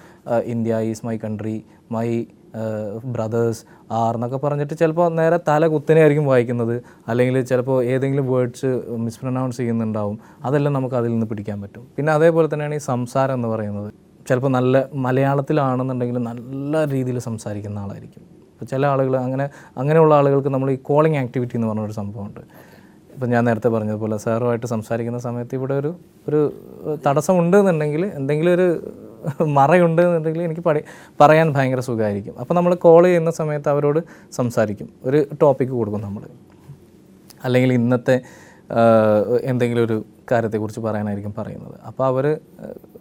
India 0.45 0.79
is 0.79 1.05
my 1.05 1.17
country 1.17 1.65
my 1.91 2.25
brothers 3.05 3.65
are 3.91 4.15
എന്നൊക്കെ 4.15 4.37
പറഞ്ഞിട്ട് 4.37 4.73
ചിലപ്പോൾ 4.73 5.09
നേരെ 5.09 5.39
തല 5.47 5.67
കുത്തനെയായിരിക്കും 5.67 6.25
വായിക്കുന്നത്. 6.25 6.81
അല്ലെങ്കിൽ 7.07 7.41
ചിലപ്പോൾ 7.41 7.83
ഏതെങ്കിലും 7.83 8.31
വേർഡ്സ് 8.31 8.69
മിസ്പ്രൊനൗൺസ് 8.87 9.57
ചെയ്യുന്നുണ്ടാവും. 9.57 10.19
അതെല്ലാം 10.43 10.73
നമുക്ക് 10.73 10.95
അതിൽ 10.95 11.11
നിന്ന് 11.11 11.25
പിടിക്കാൻ 11.25 11.61
പറ്റും. 11.61 11.87
പിന്നെ 11.97 12.13
അതേപോലെ 12.13 12.49
തന്നെയാണ് 12.53 12.75
ഈ 12.75 12.77
സംസാരം 12.77 13.33
എന്ന് 13.33 13.47
പറയുന്നത്. 13.47 13.93
ചിലപ്പോൾ 14.29 14.47
നല്ല 14.47 14.89
മലയാളത്തിലാണെന്നുണ്ടെങ്കിൽ 14.93 16.17
നല്ല 16.17 16.85
രീതിയിൽ 16.85 17.19
സംസാരിക്കുന്ന 17.19 17.79
ആളായിരിക്കും. 17.79 18.23
ചില 18.69 18.85
ആളുകൾ 18.85 19.17
അങ്ങനെ 19.17 19.49
അങ്ങനെയുള്ള 19.77 20.15
ആളുകൾക്ക് 20.15 20.49
നമ്മൾ 20.49 20.71
ഈ 20.71 20.75
കോളിംഗ് 20.75 21.17
ആക്ടിവിറ്റി 21.17 21.55
എന്ന് 21.55 21.67
പറഞ്ഞൊരു 21.67 21.91
സംഭവമുണ്ട്. 21.91 22.41
ഇപ്പം 23.17 23.29
ഞാൻ 23.29 23.45
നേരത്തെ 23.45 23.69
പറഞ്ഞതുപോലെ 23.69 24.17
സാറുമായിട്ട് 24.17 24.65
സംസാരിക്കുന്ന 24.65 25.19
സമയത്ത് 25.19 25.53
ഇവിടെ 25.55 25.73
ഒരു 25.73 25.91
ഒരു 26.27 26.39
തടസ്സമുണ്ട് 27.05 27.57
എന്നുണ്ടെങ്കിൽ 27.57 28.05
എന്തെങ്കിലും 28.05 28.51
ഒരു 28.53 28.67
മറയുണ്ട് 29.43 30.01
എന്നുണ്ടെങ്കിൽ 30.01 30.41
എനിക്ക് 30.43 30.61
പഠി 30.61 30.81
പറയാൻ 31.21 31.47
ഭയങ്കര 31.53 31.79
സുഖമായിരിക്കും. 31.79 32.35
അപ്പോൾ 32.39 32.53
നമ്മൾ 32.53 32.75
കോൾ 32.75 33.03
ചെയ്യുന്ന 33.03 33.31
സമയത്ത് 33.31 33.69
അവരോട് 33.69 33.99
സംസാരിക്കും. 34.31 34.89
ഒരു 35.03 35.27
ടോപ്പിക്ക് 35.41 35.71
കൊടുക്കും 35.71 36.01
നമ്മൾ. 36.01 36.23
അല്ലെങ്കിൽ 37.43 37.73
ഇന്നത്തെ 37.73 38.21
എന്തെങ്കിലും 39.43 39.83
ഒരു 39.83 40.05
കാര്യത്തെക്കുറിച്ച് 40.31 40.79
പറയാനായിരിക്കും 40.79 41.33
പറയുന്നത്. 41.37 41.75
അപ്പോൾ 41.87 42.05
അവർ 42.05 42.39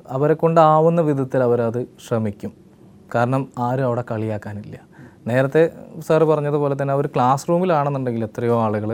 അവരെ 0.08 0.34
കൊണ്ടാവുന്ന 0.34 1.00
വിധത്തിൽ 1.00 1.42
അവരത് 1.42 1.86
ശ്രമിക്കും. 2.08 2.52
കാരണം 3.14 3.48
ആരും 3.58 3.84
അവിടെ 3.84 4.04
കളിയാക്കാനില്ല. 4.10 4.76
നേരത്തെ 5.26 5.62
സാറ് 6.06 6.24
പറഞ്ഞതുപോലെ 6.24 6.74
തന്നെ 6.82 6.94
അവർ 6.94 7.06
ക്ലാസ് 7.14 7.48
റൂമിലാണെന്നുണ്ടെങ്കിൽ 7.48 8.24
എത്രയോ 8.24 8.56
ആളുകൾ 8.66 8.90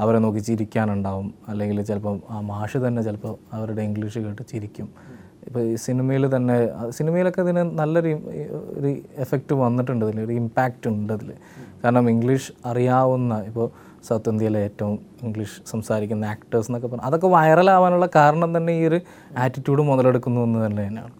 അവരെ 0.00 0.18
നോക്കി 0.18 0.38
ചിരിക്കാനുണ്ടാവും. 0.38 1.34
അല്ലെങ്കിൽ 1.48 1.82
ചിലപ്പം 1.82 2.16
ആ 2.30 2.40
മാഷ് 2.40 2.78
തന്നെ 2.86 3.02
ചിലപ്പോൾ 3.02 3.34
അവരുടെ 3.52 3.82
ഇംഗ്ലീഷ് 3.82 4.18
കേട്ട് 4.18 4.42
ചിരിക്കും. 4.52 4.88
ഇപ്പോൾ 5.46 5.62
ഈ 5.62 5.74
സിനിമയിൽ 5.76 6.36
തന്നെ 6.36 6.54
സിനിമയിലൊക്കെ 6.90 7.40
ഇതിന് 7.40 7.62
നല്ലൊരു 7.80 8.12
ഒരു 8.78 8.90
എഫക്റ്റ് 9.24 9.54
വന്നിട്ടുണ്ട് 9.54 10.04
ഇതിൽ 10.06 10.20
ഒരു 10.20 10.32
ഇമ്പാക്റ്റ് 10.32 10.88
ഉണ്ട് 10.88 11.12
അതിൽ 11.12 11.30
കാരണം 11.84 12.10
ഇംഗ്ലീഷ് 12.10 12.52
അറിയാവുന്ന 12.70 13.34
ഇപ്പോൾ 13.40 13.66
സൗത്ത് 14.08 14.28
ഇന്ത്യയിലെ 14.28 14.60
ഏറ്റവും 14.68 14.98
ഇംഗ്ലീഷ് 15.26 15.56
സംസാരിക്കുന്ന 15.70 16.24
ആക്ടേഴ്സ് 16.24 16.68
എന്നൊക്കെ 16.70 16.88
പറഞ്ഞാൽ 16.88 17.08
അതൊക്കെ 17.08 17.26
വൈറലാവാനുള്ള 17.26 18.08
കാരണം 18.16 18.50
തന്നെ 18.56 18.72
ഈ 18.72 18.82
ഒരു 18.88 18.98
ആറ്റിറ്റ്യൂഡ് 19.38 19.82
മുതലെടുക്കുന്നു 19.82 20.40
എന്ന് 20.40 20.66
തന്നെ 20.66 20.82
തന്നെയാണ്. 20.86 21.14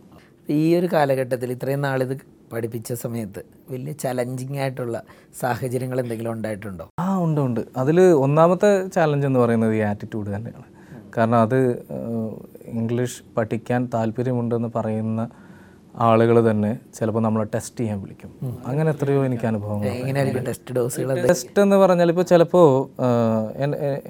ഈ 0.51 0.63
ഒരു 0.79 0.89
കാലഘട്ടത്തിൽ 0.93 1.53
ഇത്രയും 1.53 1.81
നാളിത് 1.81 2.15
പഠിപ്പിച്ച 2.53 2.93
സമയത്ത് 2.93 3.43
വലിയ 3.71 3.93
ചലഞ്ചിങ് 3.93 4.59
ആയിട്ടുള്ള 4.59 4.97
സാഹചര്യങ്ങൾ 5.41 6.01
എന്തെങ്കിലും 6.01 6.33
ഉണ്ടായിട്ടുണ്ടോ? 6.33 6.87
ആ 7.01 7.19
ഉണ്ട് 7.25 7.41
ഉണ്ട്. 7.41 7.61
അതിൽ 7.77 8.01
ഒന്നാമത്തെ 8.01 8.71
ചാലഞ്ച് 8.89 9.27
എന്ന് 9.27 9.41
പറയുന്നത് 9.41 9.75
ഈ 9.75 9.83
ആറ്റിറ്റ്യൂഡ് 9.91 10.31
തന്നെയാണ്. 10.37 10.69
കാരണം 11.17 11.39
അത് 11.39 11.59
ഇംഗ്ലീഷ് 12.79 13.23
പഠിക്കാൻ 13.37 13.91
താല്പര്യമുണ്ടെന്ന് 13.95 14.69
പറയുന്ന 14.77 15.29
ആളുകൾ 16.07 16.51
തന്നെ 16.51 16.79
ചിലപ്പോൾ 16.95 17.21
നമ്മളെ 17.21 17.47
ടെസ്റ്റ് 17.55 17.81
ചെയ്യാൻ 17.81 17.99
വിളിക്കും. 18.03 18.31
അങ്ങനെ 18.67 18.91
എത്രയോ 18.91 19.21
എനിക്ക് 19.25 19.47
അനുഭവങ്ങൾ 19.47 20.43
ടെസ്റ്റ് 20.49 20.75
ഡോസുകൾ 20.75 21.23
ടെസ്റ്റ് 21.29 21.63
എന്ന് 21.63 21.77
പറഞ്ഞാൽ 21.77 22.11
ഇപ്പോൾ 22.13 22.27
ചിലപ്പോൾ 22.33 22.67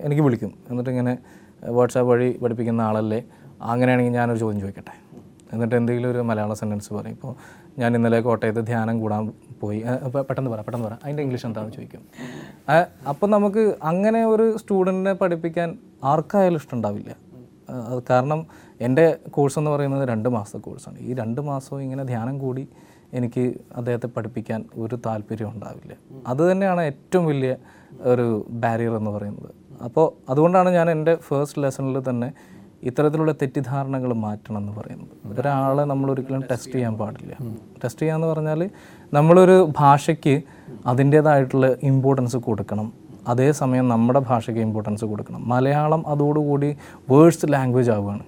എനിക്ക് 0.05 0.23
വിളിക്കും. 0.23 0.53
എന്നിട്ട് 0.71 0.91
ഇങ്ങനെ 0.91 1.19
വാട്സാപ്പ് 1.79 2.11
വഴി 2.11 2.39
പഠിപ്പിക്കുന്ന 2.43 2.81
ആളല്ലേ 2.81 3.21
അങ്ങനെയാണെങ്കിൽ 3.63 4.13
ഞാനൊരു 4.13 4.39
ചോദ്യം 4.39 4.61
ചോദിക്കട്ടെ. 4.61 4.95
എന്നിട്ട് 5.53 5.75
എന്തെങ്കിലും 5.75 6.11
ഒരു 6.11 6.19
മലയാള 6.19 6.55
സെന്റൻസ് 6.55 6.91
പറയും. 6.95 7.15
ഇപ്പോൾ 7.15 7.35
ഞാൻ 7.81 7.91
ഇന്നലെ 7.97 8.19
കോട്ടയത്ത് 8.27 8.63
ധ്യാനം 8.71 8.97
കൂടാൻ 9.03 9.23
പോയി. 9.61 9.79
പെട്ടെന്ന് 10.29 10.51
പറ 10.53 10.61
പെട്ടെന്ന് 10.67 10.87
പറ. 10.89 10.95
അതിന്റെ 11.05 11.23
ഇംഗ്ലീഷ് 11.25 11.47
എന്താണെന്ന് 11.49 11.77
ചോദിക്കും. 11.77 12.03
അപ്പം 13.13 13.29
നമുക്ക് 13.37 13.63
അങ്ങനെ 13.91 14.21
ഒരു 14.33 14.47
സ്റ്റുഡന്റിനെ 14.63 15.15
പഠിപ്പിക്കാൻ 15.23 15.71
ആർക്കായാലും 16.13 16.61
ഇഷ്ടമുണ്ടാവില്ല 16.63 17.13
അത് 17.91 18.01
കാരണം 18.11 18.41
എന്റെ 18.87 19.05
കോഴ്സ് 19.35 19.57
എന്ന് 19.61 19.71
പറയുന്നത് 19.75 20.05
രണ്ട് 20.11 20.29
മാസത്തെ 20.35 20.59
കോഴ്സാണ് 20.67 20.99
ഈ 21.09 21.15
രണ്ട് 21.21 21.41
മാസവും 21.49 21.81
ഇങ്ങനെ 21.87 22.03
ധ്യാനം 22.11 22.37
കൂടി 22.45 22.65
എനിക്ക് 23.19 23.45
അദ്ദേഹത്തെ 23.79 24.09
പഠിപ്പിക്കാൻ 24.17 24.61
ഒരു 24.85 24.97
താല്പര്യം 25.07 25.49
ഉണ്ടാവില്ല. 25.55 25.93
അത് 26.27 26.43
തന്നെയാണ് 26.51 26.83
ഏറ്റവും 26.91 27.25
വലിയ 27.27 27.53
ഒരു 28.13 28.27
ബാരിയർ 28.65 28.95
എന്ന് 29.01 29.13
പറയുന്നത്. 29.17 29.51
അപ്പോൾ 29.87 30.07
അതുകൊണ്ടാണ് 30.33 30.71
ഞാൻ 30.79 30.87
എന്റെ 30.91 31.15
ഫസ്റ്റ് 31.29 31.63
ലെസണിൽ 31.63 31.99
തന്നെ 32.11 32.29
ഇത്തരത്തിലുള്ള 32.83 33.33
തെറ്റിദ്ധാരണകൾ 33.33 34.13
മാറ്റണം 34.13 34.59
എന്ന് 34.59 34.73
പറയുന്നത്. 34.73 35.39
ഒരാളെ 35.39 35.83
നമ്മൾ 35.83 36.11
ഒരിക്കലും 36.11 36.45
ടെസ്റ്റ് 36.51 36.73
ചെയ്യാൻ 36.73 36.95
പാടില്ല. 36.95 37.37
ടെസ്റ്റ് 37.85 38.03
ചെയ്യാന്ന് 38.03 38.27
പറഞ്ഞാൽ 38.27 38.71
നമ്മളൊരു 39.13 39.69
ഭാഷയ്ക്ക് 39.79 40.43
അതിന്റേതായിട്ടുള്ള 40.87 41.75
ഇമ്പോർട്ടൻസ് 41.83 42.37
കൊടുക്കണം. 42.37 42.93
അതേസമയം 43.29 43.89
നമ്മുടെ 43.89 44.19
ഭാഷയ്ക്ക് 44.19 44.63
ഇമ്പോർട്ടൻസ് 44.63 45.05
കൊടുക്കണം. 45.05 45.49
മലയാളം 45.49 46.09
അതോടുകൂടി 46.09 46.77
വേഴ്സ്റ്റ് 47.11 47.53
ലാംഗ്വേജ് 47.53 47.91
ആവുകയാണ്. 47.91 48.23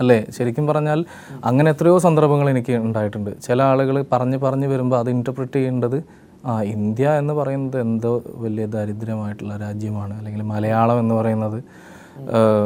അല്ലേ? 0.00 0.26
ശരിക്കും 0.30 0.66
പറഞ്ഞാൽ 0.66 1.04
അങ്ങനെ 1.44 1.70
എത്രയോ 1.70 1.98
സന്ദർഭങ്ങൾ 1.98 2.50
എനിക്ക് 2.50 2.72
ഉണ്ടായിട്ടുണ്ട്. 2.72 3.42
ചില 3.42 3.62
ആളുകൾ 3.62 4.04
പറഞ്ഞ് 4.12 4.36
പറഞ്ഞ് 4.36 4.66
വരുമ്പോൾ 4.66 4.98
അത് 4.98 5.10
ഇന്റർപ്രിറ്റ് 5.10 5.52
ചെയ്യേണ്ടത് 5.52 6.04
ആ 6.46 6.62
ഇന്ത്യ 6.62 7.10
എന്ന് 7.10 7.34
പറയുന്നത് 7.34 7.80
എന്തോ 7.80 8.22
വലിയ 8.26 8.66
ദരിദ്രമായിട്ടുള്ള 8.66 9.56
രാജ്യമാണ്. 9.56 10.14
അല്ലെങ്കിൽ 10.14 10.42
മലയാളം 10.42 10.98
എന്ന് 10.98 11.14
പറയുന്നത് 11.14 11.64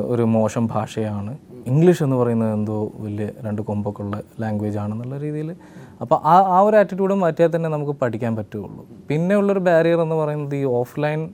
ഒരു 0.06 0.22
മോശം 0.22 0.66
ഭാഷയാണ്. 0.66 1.38
ഇംഗ്ലീഷ് 1.66 2.02
എന്ന് 2.02 2.16
പറയുന്നത് 2.16 2.52
എന്തോ 2.52 2.92
വലിയ 2.96 3.30
രണ്ട് 3.40 3.62
കൊമ്പൊക്കെ 3.62 4.02
ഉള്ള 4.02 4.20
ലാംഗ്വേജ് 4.40 4.78
ആണെന്നുള്ള 4.78 5.18
രീതിയിൽ. 5.18 5.56
അപ്പോൾ 6.00 6.18
ആ 6.24 6.34
ആ 6.56 6.60
ഒരു 6.60 6.76
ആറ്റിറ്റ്യൂഡ് 6.76 7.14
മാറ്റിയാൽ 7.14 7.56
തന്നെ 7.56 7.68
നമുക്ക് 7.68 7.92
പഠിക്കാൻ 7.92 8.36
പറ്റുകയുള്ളൂ. 8.36 8.86
പിന്നെ 9.10 9.36
ഉള്ളൊരു 9.36 9.58
ബാരിയർ 9.58 10.00
എന്ന് 10.00 10.14
പറയുന്നത് 10.14 10.56
ഈ 10.56 10.64
ഓഫ്ലൈൻ 10.64 11.30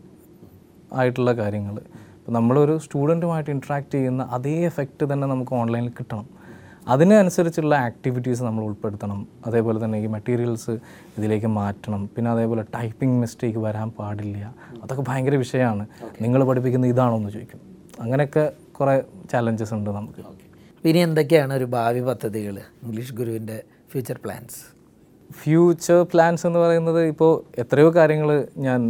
ആയിട്ടുള്ള 0.92 1.32
കാര്യങ്ങൾ. 1.32 1.80
ഇപ്പോൾ 2.18 2.32
നമ്മളൊരു 2.32 2.78
സ്റ്റുഡന്റുമായിട്ട് 2.78 3.50
ഇൻട്രാക്ട് 3.50 3.94
ചെയ്യുന്ന 3.94 4.22
അതേ 4.22 4.58
എഫക്റ്റ് 4.64 5.12
തന്നെ 5.12 5.26
നമുക്ക് 5.26 5.54
ഓൺലൈനിൽ 5.54 5.88
കിട്ടണം. 5.88 6.26
അതിനനുസരിച്ചുള്ള 6.88 7.74
ആക്ടിവിറ്റീസ് 7.74 8.42
നമ്മൾ 8.42 8.64
ഉൾപ്പെടുത്തണം. 8.64 9.26
അതേപോലെ 9.46 9.84
തന്നെ 9.84 9.98
ഈ 9.98 10.06
മെറ്റീരിയൽസ് 10.06 10.70
ഇതിലേക്ക് 11.18 11.46
മാറ്റണം. 11.46 12.10
പിന്നെ 12.16 12.30
അതേപോലെ 12.30 12.64
ടൈപ്പിംഗ് 12.76 13.20
മിസ്റ്റേക്ക് 13.20 13.58
വരാൻ 13.58 13.90
പാടില്ല. 13.90 14.54
അതൊക്കെ 14.82 15.04
ഭയങ്കര 15.08 15.34
വിഷയമാണ്. 15.34 15.86
നിങ്ങൾ 16.22 16.44
പഠിപ്പിക്കുന്ന 16.44 16.86
ഇതാണോ 16.86 17.16
എന്ന് 17.16 17.30
ചോദിക്കും. 17.30 17.69
അങ്ങനെയൊക്കെ 18.02 18.44
കുറേ 18.78 18.94
ചാലഞ്ചസ് 19.32 19.74
ഉണ്ട് 19.78 19.90
നമുക്ക്. 19.98 20.22
ഇനി 20.88 21.00
എന്തൊക്കെയാണ് 21.06 21.52
ഒരു 21.60 21.66
ഭാവി 21.76 22.02
പദ്ധതികൾ? 22.10 22.56
ഇംഗ്ലീഷ് 22.84 23.14
ഗുരുവിന്റെ 23.20 23.56
ഫ്യൂച്ചർ 23.92 24.18
പ്ലാൻസ് 24.26 24.60
ഫ്യൂച്ചർ 25.30 25.98
പ്ലാൻസ് 26.12 26.44
എന്ന് 26.46 26.60
പറയുന്നത് 26.62 27.00
ഇപ്പോൾ 27.10 27.32
എത്രയോ 27.62 27.88
കാര്യങ്ങൾ 27.96 28.30
ഞാൻ 28.66 28.80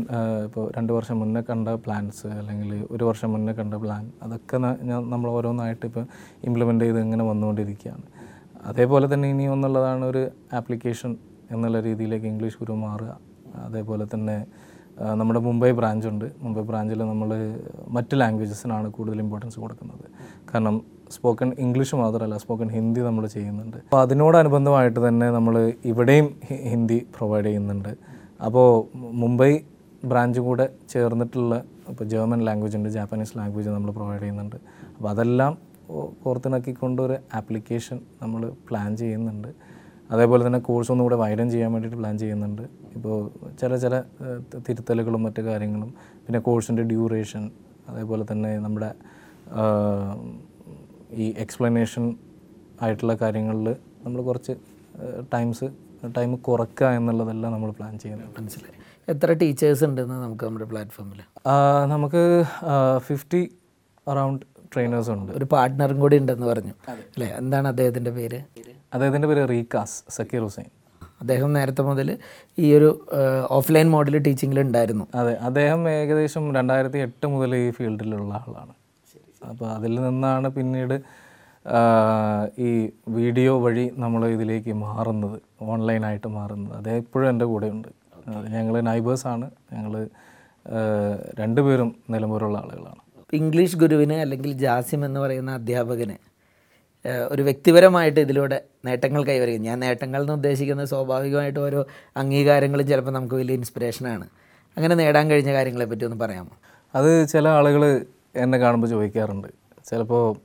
ഇപ്പോൾ 0.47 0.65
രണ്ട് 0.77 0.93
വർഷം 0.97 1.17
മുന്നേ 1.23 1.41
കണ്ട 1.49 1.69
പ്ലാൻസ് 1.85 2.29
അല്ലെങ്കിൽ 2.41 2.71
ഒരു 2.91 3.05
വർഷം 3.09 3.29
മുന്നേ 3.35 3.53
കണ്ട 3.53 3.75
പ്ലാൻ 3.83 4.05
അതൊക്കെ 4.23 4.59
ഞാൻ 4.91 5.01
നമ്മൾ 5.11 5.29
ഓരോന്നായിട്ട് 5.31 5.85
ഇപ്പോൾ 5.91 6.07
ഇംപ്ലിമെന്റ് 6.49 6.85
ചെയ്ത് 6.85 7.01
ഇങ്ങനെ 7.07 7.25
വന്നുകൊണ്ടിരിക്കുകയാണ്. 7.31 8.07
അതേപോലെ 8.71 9.09
തന്നെ 9.15 9.29
ഇനി 9.35 9.47
ഒന്നുള്ളതാണ് 9.57 10.05
ഒരു 10.05 10.23
ആപ്ലിക്കേഷൻ 10.61 11.13
എന്നുള്ള 11.51 11.81
രീതിയിലേക്ക് 11.89 12.29
ഇംഗ്ലീഷ് 12.33 12.59
ഗുരു 12.63 12.77
മാറുക. 12.87 13.13
അതേപോലെ 13.67 14.07
തന്നെ 14.15 14.39
നമ്മുടെ 15.21 15.41
മുംബൈ 15.47 15.71
ബ്രാഞ്ചുണ്ട്. 15.81 16.25
മുംബൈ 16.45 16.63
ബ്രാഞ്ചിൽ 16.71 17.01
നമ്മൾ 17.11 17.31
മറ്റ് 17.97 18.15
ലാംഗ്വേജസിനാണ് 18.21 18.89
കൂടുതൽ 18.97 19.19
ഇമ്പോർട്ടൻസ് 19.25 19.59
കൊടുക്കുന്നത്. 19.63 20.07
കാരണം 20.51 20.77
സ്പോക്കൺ 21.15 21.49
ഇംഗ്ലീഷ് 21.65 21.95
മാത്രമല്ല 22.01 22.37
സ്പോക്കൺ 22.43 22.69
ഹിന്ദി 22.77 23.01
നമ്മൾ 23.09 23.25
ചെയ്യുന്നുണ്ട്. 23.37 23.79
അപ്പോൾ 23.87 24.01
അതിനോടനുബന്ധമായിട്ട് 24.07 25.01
തന്നെ 25.07 25.29
നമ്മൾ 25.37 25.55
ഇവിടെയും 25.93 26.29
ഹിന്ദി 26.73 26.99
പ്രൊവൈഡ് 27.17 27.47
ചെയ്യുന്നുണ്ട്. 27.49 27.93
അപ്പോൾ 28.49 28.69
മുംബൈ 29.23 29.53
ബ്രാഞ്ച് 30.11 30.41
കൂടെ 30.49 30.67
ചേർന്നിട്ടുള്ള 30.93 31.55
ഇപ്പോൾ 31.91 32.07
ജർമ്മൻ 32.13 32.41
ലാംഗ്വേജ് 32.49 32.77
ഉണ്ട് 32.79 32.91
ജാപ്പനീസ് 32.99 33.35
ലാംഗ്വേജ് 33.39 33.71
നമ്മൾ 33.77 33.91
പ്രൊവൈഡ് 33.99 34.21
ചെയ്യുന്നുണ്ട്. 34.21 34.57
അപ്പോൾ 34.97 35.11
അതെല്ലാം 35.15 35.53
പുറത്തിണക്കിക്കൊണ്ടൊരു 36.23 37.17
ആപ്ലിക്കേഷൻ 37.39 37.99
നമ്മൾ 38.23 38.43
പ്ലാൻ 38.69 38.91
ചെയ്യുന്നുണ്ട്. 39.03 39.51
അതേപോലെ 40.11 40.43
തന്നെ 40.47 40.61
കോഴ്സ് 40.69 40.91
ഒന്നുകൂടെ 40.93 41.17
വൈഡൻ 41.17 41.51
ചെയ്യാൻ 41.51 41.71
വേണ്ടിയിട്ട് 41.73 41.99
പ്ലാൻ 42.01 42.15
ചെയ്യുന്നുണ്ട്. 42.19 42.63
ഇപ്പോൾ 42.97 43.17
ചില 43.61 43.77
ചില 43.85 43.95
തിരുത്തലുകളും 44.69 45.23
മറ്റു 45.27 45.43
കാര്യങ്ങളും 45.49 45.91
പിന്നെ 46.25 46.41
കോഴ്സിന്റെ 46.49 46.85
ഡ്യൂറേഷൻ 46.93 47.45
അതേപോലെ 47.89 48.25
തന്നെ 48.33 48.51
നമ്മുടെ 48.59 48.91
ഈ 51.23 51.27
എക്സ്പ്ലനേഷൻ 51.45 52.05
ആയിട്ടുള്ള 52.83 53.15
കാര്യങ്ങളിൽ 53.23 53.69
നമ്മൾ 54.05 54.21
കുറച്ച് 54.23 54.53
ടൈംസ് 55.35 55.69
ടൈം 56.17 56.31
കുറക്കുക 56.49 56.91
എന്നുള്ളതെല്ലാം 56.99 57.51
നമ്മൾ 57.53 57.71
പ്ലാൻ 57.79 57.95
ചെയ്യുന്നുണ്ട്. 57.99 58.37
മനസ്സിലായി. 58.41 58.77
എത്ര 59.13 59.33
ടീച്ചേഴ്സ് 59.43 59.85
ഉണ്ടെന്ന് 59.85 60.17
നമുക്ക് 60.25 60.45
നമ്മുടെ 60.45 60.67
പ്ലാറ്റ്ഫോമിൽ 60.73 61.21
നമുക്ക് 61.93 62.23
ഫിഫ്റ്റി 63.09 63.43
അറൗണ്ട് 64.09 64.45
ട്രെയിനേഴ്സ് 64.75 65.11
ഉണ്ട്. 65.11 65.33
ഒരു 65.33 65.45
പാർട്ട്ണറും 65.45 66.01
കൂടി 66.01 66.19
ഉണ്ടെന്ന് 66.19 66.47
പറഞ്ഞു. 66.47 66.73
അല്ലേ? 66.89 67.29
എന്താണ് 67.29 67.69
അദ്ദേഹത്തിന്റെ 67.69 68.11
പേര്? 68.11 68.41
അദ്ദേഹത്തിന്റെ 68.95 69.29
പേര് 69.29 69.49
റീകാസ് 69.49 70.05
സക്കീർ 70.09 70.43
ഹുസൈൻ. 70.43 70.71
അദ്ദേഹം 71.21 71.53
നേരത്തെ 71.53 71.83
മുതൽ 71.83 72.19
ഈ 72.59 72.75
ഒരു 72.75 73.07
ഓഫ്ലൈൻ 73.51 73.91
മോഡൽ 73.91 74.19
ടീച്ചിങ്ങിൽ 74.19 74.61
ഉണ്ടായിരുന്നു. 74.61 75.07
അതെ. 75.15 75.35
അദ്ദേഹം 75.35 75.89
ഏകദേശം 75.91 76.55
രണ്ടായിരത്തി 76.55 76.99
എട്ട് 76.99 77.27
മുതൽ 77.27 77.57
ഈ 77.57 77.71
ഫീൽഡിലുള്ള 77.71 78.35
ആളാണ്. 78.35 78.75
അപ്പോൾ 79.49 79.71
അതിൽ 79.71 80.01
നിന്നാണ് 80.01 80.49
പിന്നീട് 80.49 81.03
ഈ 82.59 82.91
വീഡിയോ 83.09 83.61
വഴി 83.61 83.91
നമ്മൾ 83.97 84.27
ഇതിലേക്ക് 84.27 84.73
മാറുന്നത് 84.73 85.41
ഓൺലൈനായിട്ട് 85.63 86.29
മാറുന്നത്. 86.29 86.77
അദ്ദേഹം 86.77 86.99
ഇപ്പോഴും 86.99 87.29
എന്റെ 87.29 87.45
കൂടെയുണ്ട്. 87.45 87.89
ഞങ്ങൾ 88.49 88.81
നൈബേഴ്സാണ് 88.81 89.51
ഞങ്ങൾ 89.73 90.09
രണ്ടുപേരും 91.41 91.97
നിലമ്പൂരുള്ള 92.11 92.59
ആളുകളാണ്. 92.59 93.03
ഇംഗ്ലീഷ് 93.33 93.77
ഗുരുവിന് 93.77 94.15
അല്ലെങ്കിൽ 94.15 94.53
ജാസിം 94.53 95.05
എന്ന് 95.05 95.21
പറയുന്ന 95.21 95.51
അധ്യാപകന് 95.55 96.17
ഒരു 97.31 97.43
വ്യക്തിപരമായിട്ട് 97.43 98.21
ഇതിലൂടെ 98.21 98.63
നേട്ടങ്ങൾ 98.85 99.25
കൈവരിക്കും 99.25 99.63
ഞാൻ 99.63 99.81
നേട്ടങ്ങൾ 99.81 100.21
എന്ന് 100.21 100.33
ഉദ്ദേശിക്കുന്നത് 100.33 100.89
സ്വാഭാവികമായിട്ട് 100.89 101.61
ഓരോ 101.61 101.87
അംഗീകാരങ്ങളും 102.17 102.87
ചിലപ്പോൾ 102.87 103.11
നമുക്ക് 103.11 103.35
വലിയ 103.35 103.55
ഇൻസ്പിറേഷനാണ് 103.55 104.27
അങ്ങനെ 104.77 104.95
നേടാൻ 104.95 105.31
കഴിഞ്ഞ 105.31 105.53
കാര്യങ്ങളെ 105.53 105.85
പറ്റി 105.85 106.05
ഒന്ന് 106.05 106.17
പറയാമോ? 106.17 106.55
അത് 106.95 107.29
ചില 107.29 107.49
ആളുകൾ 107.49 108.07
എന്നെ 108.37 108.59
കാണുമ്പോൾ 108.59 108.87
ചോദിക്കാറുണ്ട്. 108.87 109.49
ചിലപ്പോൾ 109.85 110.37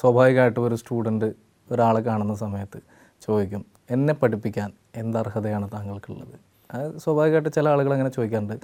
സ്വാഭാവികമായിട്ടും 0.00 0.66
ഒരു 0.66 0.74
സ്റ്റുഡന്റ് 0.74 1.32
ഒരാളെ 1.72 2.00
കാണുന്ന 2.00 2.34
സമയത്ത് 2.34 2.78
ചോദിക്കും 3.26 3.66
എന്നെ 3.90 4.14
പഠിപ്പിക്കാൻ 4.14 4.72
എന്ത് 4.96 5.18
അർഹതയാണ് 5.18 5.70
താങ്കൾക്കുള്ളത്? 5.72 6.47
സ്വാഭാവികമായിട്ട് 6.96 7.48
ചില 7.48 7.68
ആളുകൾ 7.68 7.92
അങ്ങനെ 7.92 8.10
ചോദിക്കാറുണ്ട്. 8.10 8.60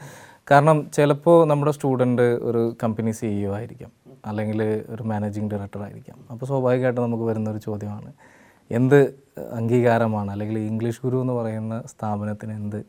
കാരണം 0.51 0.91
ചിലപ്പോൾ 0.91 1.47
നമ്മുടെ 1.47 1.73
സ്റ്റുഡന്റ് 1.73 2.23
ഒരു 2.23 2.77
കമ്പനി 2.83 3.11
സിഇഒ 3.11 3.55
ആയിരിക്കാം. 3.55 3.93
അല്ലെങ്കിൽ 4.27 4.85
ഒരു 4.89 5.03
മാനേജിങ് 5.03 5.51
ഡയറക്ടർ 5.51 5.83
ആയിരിക്കാം. 5.83 6.19
അപ്പോൾ 6.31 6.47
സ്വാഭാവികമായിട്ട് 6.47 7.01
നമുക്ക് 7.01 7.25
വരുന്ന 7.25 7.51
ഒരു 7.51 7.59
ചോദ്യമാണ്. 7.59 8.13
എന്ത് 8.71 9.01
അംഗീകാരമാണ്? 9.53 10.31
അല്ലെങ്കിൽ 10.31 10.59
ഇംഗ്ലീഷ് 10.59 11.01
ഗുരു 11.05 11.17
എന്ന് 11.17 11.33
പറയുന്ന 11.33 11.83
സ്ഥാപനത്തിന് 11.87 12.53
എന്ത് 12.53 12.87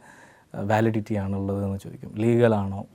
വാലിഡിറ്റി 0.56 1.15
ആണുള്ളത് 1.15 1.65
എന്ന് 1.65 1.80
ചോദിക്കും. 1.80 2.13
ലീഗലാണോ 2.17 2.86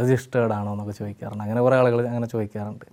രജിസ്റ്റേർഡ് 0.00 0.52
ആണോ 0.52 0.72
എന്നൊക്കെ 0.72 0.92
ചോദിക്കാറുണ്ട്. 0.92 1.44
അങ്ങനെ 1.44 1.60
കുറേ 1.60 1.76
ആളുകൾ 1.76 2.06
അങ്ങനെ 2.08 2.26
ചോദിക്കാറുണ്ട്. 2.26 2.84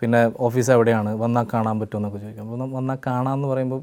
പിന്നെ 0.00 0.32
ഓഫീസ് 0.40 0.70
എവിടെയാണ്? 0.70 1.14
വന്നാൽ 1.14 1.46
കാണാൻ 1.54 1.80
പറ്റുമോ 1.80 1.98
എന്നൊക്കെ 1.98 2.18
ചോദിക്കും. 2.18 2.42
അപ്പോൾ 2.42 2.72
വന്നാൽ 2.72 2.98
കാണാമെന്ന് 3.06 3.48
പറയുമ്പോൾ 3.48 3.82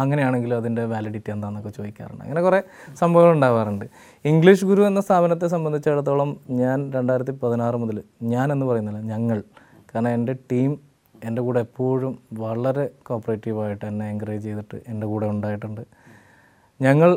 അങ്ങനെയാണെങ്കിൽ 0.00 0.50
അതിന്റെ 0.54 0.82
വാലിഡിറ്റി 0.92 1.30
എന്താണെന്നൊക്കെ 1.34 1.72
ചോദിക്കാറുണ്ട്. 1.78 2.22
അങ്ങനെ 2.26 2.40
കുറേ 2.46 2.60
സംഭവങ്ങൾ 3.00 3.30
ഉണ്ടാവാറുണ്ട്. 3.36 3.86
ഇംഗ്ലീഷ് 4.24 4.64
ഗുരു 4.70 4.82
എന്ന 4.90 5.00
സ്ഥാപനത്തെ 5.00 5.46
സംബന്ധിച്ചിടത്തോളം 5.54 6.30
ഞാൻ 6.62 6.78
രണ്ടായിരത്തി 6.96 7.34
പതിനാറ് 7.42 7.78
മുതൽ 7.82 7.98
ഞാൻ 8.34 8.46
എന്ന് 8.52 8.66
പറയുന്നില്ല 8.70 9.00
ഞങ്ങൾ. 9.12 9.38
കാരണം 9.90 10.10
എന്റെ 10.18 10.34
ടീം 10.52 10.72
എന്റെ 11.26 11.42
കൂടെ 11.42 11.60
എപ്പോഴും 11.66 12.14
വളരെ 12.44 12.84
കോപ്പറേറ്റീവായിട്ട് 13.08 13.84
എന്നെ 13.90 14.06
എൻകറേജ് 14.12 14.44
ചെയ്തിട്ട് 14.44 14.78
എന്റെ 14.88 15.06
കൂടെ 15.06 15.26
ഉണ്ടായിട്ടുണ്ട്. 15.34 15.82
ഞങ്ങൾ 16.80 17.10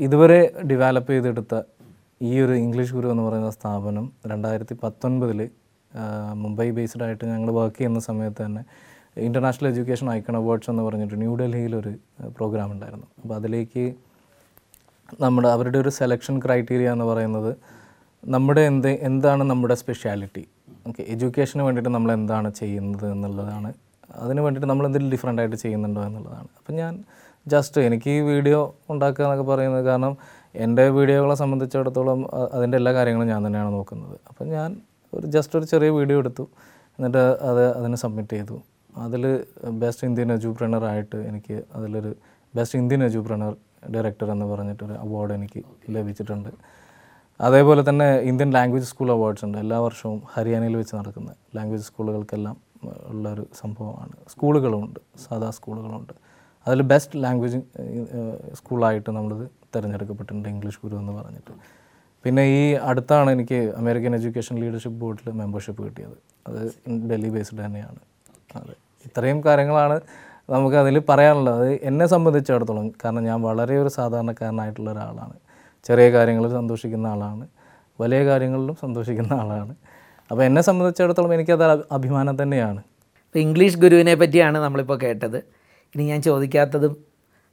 ഇതുവരെ 0.00 0.40
ഡെവലപ്പ് 0.70 1.12
ചെയ്തെടുത്ത 1.12 1.54
ഈ 2.28 2.32
ഒരു 2.40 2.54
ഇംഗ്ലീഷ് 2.62 2.94
ഗുരു 2.96 3.08
എന്ന് 3.08 3.22
പറയുന്ന 3.22 3.50
സ്ഥാപനം 3.50 4.04
രണ്ടായിരത്തി 4.30 4.74
പത്തൊൻപതിൽ 4.82 5.40
മുംബൈ 6.42 6.66
ബേസ്ഡ് 6.76 7.04
ആയിട്ട് 7.06 7.24
ഞങ്ങൾ 7.24 7.48
വർക്ക് 7.50 7.76
ചെയ്യുന്ന 7.78 8.00
സമയത്ത് 8.00 8.40
തന്നെ 8.44 8.62
ഇന്റർനാഷണൽ 9.16 9.66
എഡ്യൂക്കേഷൻ 9.72 10.06
ഐക്കൺ 10.10 10.36
അവാർഡ്സ് 10.40 10.70
എന്ന് 10.72 10.82
പറഞ്ഞിട്ട് 10.82 11.16
ന്യൂഡൽഹിയിലൊരു 11.22 11.92
പ്രോഗ്രാം 12.36 12.68
ഉണ്ടായിരുന്നു. 12.74 13.06
അപ്പോൾ 13.22 13.34
അതിലേക്ക് 13.40 13.84
നമ്മുടെ 15.24 15.48
അവരുടെ 15.54 15.78
ഒരു 15.82 15.90
സെലക്ഷൻ 16.00 16.34
ക്രൈറ്റീരിയ 16.44 16.90
എന്ന് 16.96 17.06
പറയുന്നത് 17.10 17.52
നമ്മുടെ 18.24 18.62
എന്ത് 18.70 18.90
എന്താണ് 19.08 19.42
നമ്മുടെ 19.50 19.74
സ്പെഷ്യാലിറ്റി 19.82 20.44
ഓക്കെ 20.88 21.02
എഡ്യൂക്കേഷന് 21.14 21.62
വേണ്ടിയിട്ട് 21.66 21.90
നമ്മൾ 21.96 22.10
എന്താണ് 22.18 22.48
ചെയ്യുന്നത് 22.60 23.06
എന്നുള്ളതാണ്. 23.14 23.70
അതിന് 24.22 24.40
വേണ്ടിയിട്ട് 24.44 24.68
നമ്മൾ 24.70 24.84
എന്തെങ്കിലും 24.88 25.12
ഡിഫറെന്റ് 25.14 25.42
ആയിട്ട് 25.42 25.58
ചെയ്യുന്നുണ്ടോ 25.64 26.00
എന്നുള്ളതാണ്. 26.08 26.48
അപ്പം 26.58 26.74
ഞാൻ 26.82 26.92
ജസ്റ്റ് 27.52 27.80
എനിക്ക് 27.88 28.10
ഈ 28.16 28.20
വീഡിയോ 28.30 28.58
ഉണ്ടാക്കുക 28.92 29.24
എന്നൊക്കെ 29.26 29.46
പറയുന്നത് 29.52 29.84
കാരണം 29.90 30.12
എന്റെ 30.64 30.84
വീഡിയോകളെ 30.96 31.36
സംബന്ധിച്ചിടത്തോളം 31.42 32.20
അതിന്റെ 32.56 32.76
എല്ലാ 32.80 32.92
കാര്യങ്ങളും 32.98 33.28
ഞാൻ 33.32 33.40
തന്നെയാണ് 33.46 33.70
നോക്കുന്നത്. 33.78 34.16
അപ്പം 34.30 34.46
ഞാൻ 34.56 34.70
ഒരു 35.12 35.26
ജസ്റ്റ് 35.36 35.56
ഒരു 35.58 35.66
ചെറിയ 35.72 35.90
വീഡിയോ 35.98 36.18
എടുത്തു. 36.22 36.44
എന്നിട്ട് 36.98 37.24
അത് 37.50 37.64
അതിന് 37.78 37.96
സബ്മിറ്റ് 38.04 38.34
ചെയ്തു. 38.36 38.56
അതിൽ 38.96 39.44
ബെസ്റ്റ് 39.70 40.06
ഇന്ത്യൻ 40.06 40.32
എജുപ്രണർ 40.32 40.84
ആയിട്ട് 40.84 41.16
എനിക്ക് 41.16 41.62
അതിലൊരു 41.74 42.16
ബെസ്റ്റ് 42.56 42.78
ഇന്ത്യൻ 42.78 43.04
എജുപ്രണർ 43.04 43.56
ഡയറക്ടർ 43.94 44.30
എന്ന് 44.30 44.46
പറഞ്ഞിട്ടൊരു 44.46 44.92
അവാർഡ് 44.92 45.32
എനിക്ക് 45.32 45.62
ലഭിച്ചിട്ടുണ്ട്. 45.90 46.50
അതേപോലെ 47.40 47.90
തന്നെ 47.90 48.16
ഇന്ത്യൻ 48.16 48.50
ലാംഗ്വേജ് 48.52 48.84
സ്കൂൾ 48.84 49.10
അവാർഡ്സ് 49.12 49.44
ഉണ്ട്. 49.44 49.58
എല്ലാ 49.58 49.78
വർഷവും 49.78 50.22
ഹരിയാനയിൽ 50.34 50.76
വെച്ച് 50.76 50.96
നടക്കുന്ന 50.96 51.34
ലാംഗ്വേജ് 51.56 51.82
സ്കൂളുകൾക്കെല്ലാം 51.82 52.56
ഉള്ളൊരു 52.84 53.46
സംഭവമാണ്. 53.60 54.12
സ്കൂളുകളുമുണ്ട് 54.28 55.00
സാധാ 55.28 55.50
സ്കൂളുകളുണ്ട് 55.50 56.12
അതിൽ 56.66 56.82
ബെസ്റ്റ് 56.82 57.22
ലാംഗ്വേജ് 57.22 57.58
സ്കൂളായിട്ട് 58.54 59.10
നമ്മളിത് 59.10 59.50
തിരഞ്ഞെടുക്കപ്പെട്ടിട്ടുണ്ട്. 59.76 60.48
ഇംഗ്ലീഷ് 60.48 60.80
ഗുരു 60.82 60.96
എന്ന് 60.96 61.12
പറഞ്ഞിട്ട്. 61.12 61.52
പിന്നെ 62.24 62.42
ഈ 62.44 62.72
അടുത്താണ് 62.74 63.30
എനിക്ക് 63.30 63.74
അമേരിക്കൻ 63.76 64.14
എഡ്യൂക്കേഷൻ 64.14 64.58
ലീഡർഷിപ്പ് 64.58 64.98
ബോർഡിൽ 64.98 65.30
മെമ്പർഷിപ്പ് 65.30 65.82
കിട്ടിയത്. 65.86 66.16
അത് 66.46 66.72
ഡൽഹി 66.88 67.28
ബേസ്ഡ് 67.28 67.64
തന്നെയാണ്. 67.64 68.00
അതെ. 68.56 68.74
ഇത്രയും 69.06 69.44
കാര്യങ്ങളാണ് 69.44 70.00
നമുക്ക് 70.50 71.02
പറയാനുള്ളത്. 71.08 71.56
അത് 71.56 71.78
എന്നെ 71.82 72.06
സംബന്ധിച്ചിടത്തോളം 72.06 72.88
കാരണം 72.88 73.24
ഞാൻ 73.24 73.42
വളരെ 73.42 73.78
ഒരു 73.78 73.88
സാധാരണക്കാരനായിട്ടുള്ള 73.88 74.92
ഒരാളാണ്. 74.92 75.32
ചെറിയ 75.84 76.12
കാര്യങ്ങളിൽ 76.12 76.50
സന്തോഷിക്കുന്ന 76.50 77.06
ആളാണ്. 77.06 77.46
വലിയ 78.00 78.26
കാര്യങ്ങളിലും 78.26 78.74
സന്തോഷിക്കുന്ന 78.74 79.32
ആളാണ്. 79.32 79.74
അപ്പോൾ 80.30 80.42
എന്നെ 80.42 80.62
സംബന്ധിച്ചിടത്തോളം 80.62 81.34
എനിക്കത് 81.34 81.64
അഭി- 81.64 81.84
അഭിമാനം 81.92 82.42
തന്നെയാണ്. 82.42 82.78
ഇപ്പോൾ 82.78 83.38
ഇംഗ്ലീഷ് 83.38 83.78
ഗുരുവിനെ 83.78 84.14
പറ്റിയാണ് 84.14 84.58
നമ്മളിപ്പോൾ 84.58 84.98
കേട്ടത്. 84.98 85.36
ഇനി 85.94 86.02
ഞാൻ 86.02 86.22
ചോദിക്കാത്തതും 86.22 86.96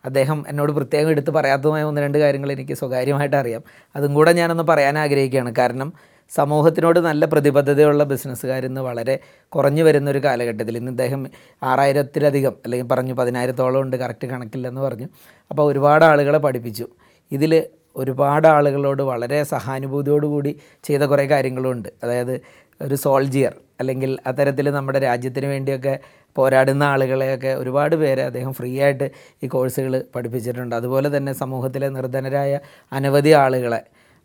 അദ്ദേഹം 0.06 0.46
എന്നോട് 0.48 0.72
പ്രത്യേകം 0.72 1.10
എടുത്ത് 1.10 1.32
പറയാത്തതുമായ 1.32 1.84
ഒന്ന് 1.84 2.02
രണ്ട് 2.02 2.18
കാര്യങ്ങൾ 2.18 2.52
എനിക്ക് 2.52 2.74
സ്വകാര്യമായിട്ട് 2.74 3.36
അറിയാം. 3.36 3.62
അതും 3.96 4.14
കൂടെ 4.14 4.32
ഞാനൊന്ന് 4.32 4.64
പറയാൻ 4.64 4.98
ആഗ്രഹിക്കുകയാണ്. 4.98 5.56
കാരണം 5.58 5.94
സമൂഹത്തിനോട് 6.30 7.00
നല്ല 7.00 7.26
പ്രതിബദ്ധതയുള്ള 7.26 8.04
ബിസിനസ്സുകാരെന്ന് 8.04 8.82
വളരെ 8.82 9.16
കുറഞ്ഞു 9.54 9.84
വരുന്ന 9.84 10.10
ഒരു 10.10 10.22
കാലഘട്ടത്തിൽ 10.24 10.78
ഇന്ന് 10.78 10.92
ഇദ്ദേഹം 10.92 11.22
ആറായിരത്തിലധികം 11.64 12.56
അല്ലെങ്കിൽ 12.66 12.88
പറഞ്ഞു 12.88 13.14
പതിനായിരത്തോളം 13.14 13.82
ഉണ്ട് 13.82 13.98
കറക്റ്റ് 13.98 14.28
കണക്കില്ലെന്ന് 14.28 14.82
പറഞ്ഞു. 14.82 15.08
അപ്പോൾ 15.52 15.72
ഒരുപാട് 15.72 16.06
ആളുകളെ 16.06 16.38
പഠിപ്പിച്ചു. 16.38 16.88
ഇതിൽ 17.32 17.54
ഒരുപാട് 17.96 18.48
ആളുകളോട് 18.48 19.02
വളരെ 19.02 19.44
സഹാനുഭൂതിയോടുകൂടി 19.44 20.52
ചെയ്ത 20.84 21.04
കുറേ 21.04 21.26
കാര്യങ്ങളുണ്ട്. 21.26 21.90
അതായത് 22.04 22.36
ഒരു 22.82 22.96
സോൾജിയർ 22.96 23.54
അല്ലെങ്കിൽ 23.80 24.12
അത്തരത്തിൽ 24.28 24.66
നമ്മുടെ 24.70 25.00
രാജ്യത്തിന് 25.00 25.46
വേണ്ടിയൊക്കെ 25.46 25.94
പോരാടുന്ന 26.36 26.84
ആളുകളെയൊക്കെ 26.84 27.52
ഒരുപാട് 27.56 27.96
പേരെ 27.96 28.24
അദ്ദേഹം 28.24 28.54
ഫ്രീ 28.54 28.72
ആയിട്ട് 28.82 29.08
ഈ 29.44 29.48
കോഴ്സുകൾ 29.48 29.94
പഠിപ്പിച്ചിട്ടുണ്ട്. 30.16 30.76
അതുപോലെ 30.76 31.18
തന്നെ 31.18 31.34
സമൂഹത്തിലെ 31.34 31.90
നിർധനരായ 31.90 32.60
അനവധി 32.92 33.30
ആളുകളെ 33.30 33.82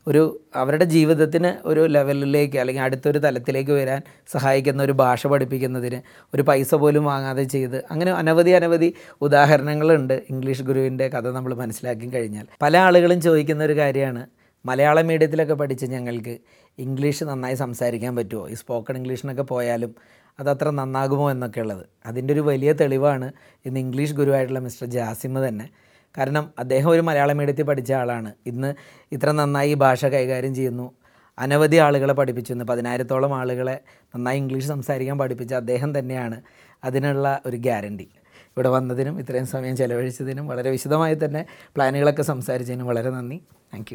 ഒരു 0.07 0.41
അവരുടെ 0.55 0.85
ജീവിതത്തിന് 0.85 1.51
ഒരു 1.65 1.87
ലെവലിലേക്ക് 1.87 2.59
അല്ലെങ്കിൽ 2.59 2.83
അടുത്തൊരു 2.83 3.19
തലത്തിലേക്ക് 3.19 3.71
വരാൻ 3.71 4.03
സഹായിക്കുന്ന 4.33 4.83
ഒരു 4.83 4.93
ഭാഷ 4.93 5.27
പഠിപ്പിക്കുന്നതിന് 5.27 6.01
ഒരു 6.35 6.43
പൈസ 6.43 6.75
പോലും 6.75 7.05
വാങ്ങാതെ 7.05 7.43
ചെയ്ത് 7.43 7.85
അങ്ങനെ 7.91 8.13
അനവധി 8.13 8.51
അനവധി 8.51 8.95
ഉദാഹരണങ്ങളുണ്ട്. 9.23 10.23
ഇംഗ്ലീഷ് 10.31 10.63
ഗുരുവിന്റെ 10.63 11.09
കഥ 11.09 11.29
നമ്മൾ 11.29 11.55
മനസ്സിലാക്കി 11.55 12.07
കഴിഞ്ഞാൽ. 12.07 12.47
പല 12.63 12.77
ആളുകളും 12.77 13.21
ചോദിക്കുന്ന 13.21 13.65
ഒരു 13.65 13.73
കാര്യമാണ്. 13.73 14.27
മലയാള 14.65 15.01
മീഡിയത്തിലൊക്കെ 15.03 15.55
പഠിച്ച് 15.55 15.87
ഞങ്ങൾക്ക് 15.87 16.39
ഇംഗ്ലീഷ് 16.79 17.25
നന്നായി 17.25 17.55
സംസാരിക്കാൻ 17.55 18.17
പറ്റുമോ? 18.17 18.49
ഈ 18.49 18.55
സ്പോക്കൺ 18.55 18.97
ഇംഗ്ലീഷിനൊക്കെ 18.97 19.43
പോയാലും 19.43 19.95
അതത്ര 20.41 20.71
നന്നാകുമോ 20.71 21.31
എന്നൊക്കെ 21.31 21.61
ഉള്ളത് 21.61 21.87
അതിന്റെ 22.07 22.35
ഒരു 22.35 22.41
വലിയ 22.41 22.73
തെളിവാണ് 22.73 23.33
ഇന്ന് 23.67 23.81
ഇംഗ്ലീഷ് 23.81 24.15
ഗുരുവായിട്ടുള്ള 24.15 24.61
മിസ്റ്റർ 24.61 24.87
ജാസിമ് 24.87 25.49
തന്നെ 25.49 25.67
കാരണം 26.19 26.51
അദ്ദേഹം 26.59 26.91
ഒരു 26.91 27.01
മലയാള 27.01 27.33
മീഡിയത്തിൽ 27.33 27.65
പഠിച്ച 27.65 27.93
ആളാണ്. 27.93 28.33
ഇന്ന് 28.47 28.75
ഇത്ര 29.13 29.31
നന്നായി 29.31 29.71
ഈ 29.71 29.75
ഭാഷ 29.75 30.05
കൈകാര്യം 30.05 30.55
ചെയ്യുന്നു. 30.55 30.93
അനവധി 31.39 31.77
ആളുകളെ 31.77 32.13
പഠിപ്പിച്ചു. 32.13 32.53
ഇന്ന് 32.53 32.65
പതിനായിരത്തോളം 32.65 33.35
ആളുകളെ 33.35 33.81
നന്നായി 34.15 34.39
ഇംഗ്ലീഷ് 34.39 34.67
സംസാരിക്കാൻ 34.67 35.19
പഠിപ്പിച്ച 35.19 35.55
അദ്ദേഹം 35.55 35.99
തന്നെയാണ് 35.99 36.43
അതിനുള്ള 36.85 37.43
ഒരു 37.47 37.57
ഗ്യാരണ്ടി. 37.57 38.09
ഇവിടെ 38.51 38.69
വന്നതിനും 38.69 39.21
ഇത്രയും 39.21 39.47
സമയം 39.47 39.77
ചെലവഴിച്ചതിനും 39.77 40.47
വളരെ 40.47 40.71
വിശദമായി 40.71 41.15
തന്നെ 41.25 41.47
പ്ലാനുകളൊക്കെ 41.77 42.23
സംസാരിച്ചതിനും 42.23 42.87
വളരെ 42.87 43.11
നന്ദി. 43.11 43.43
താങ്ക് 43.75 43.95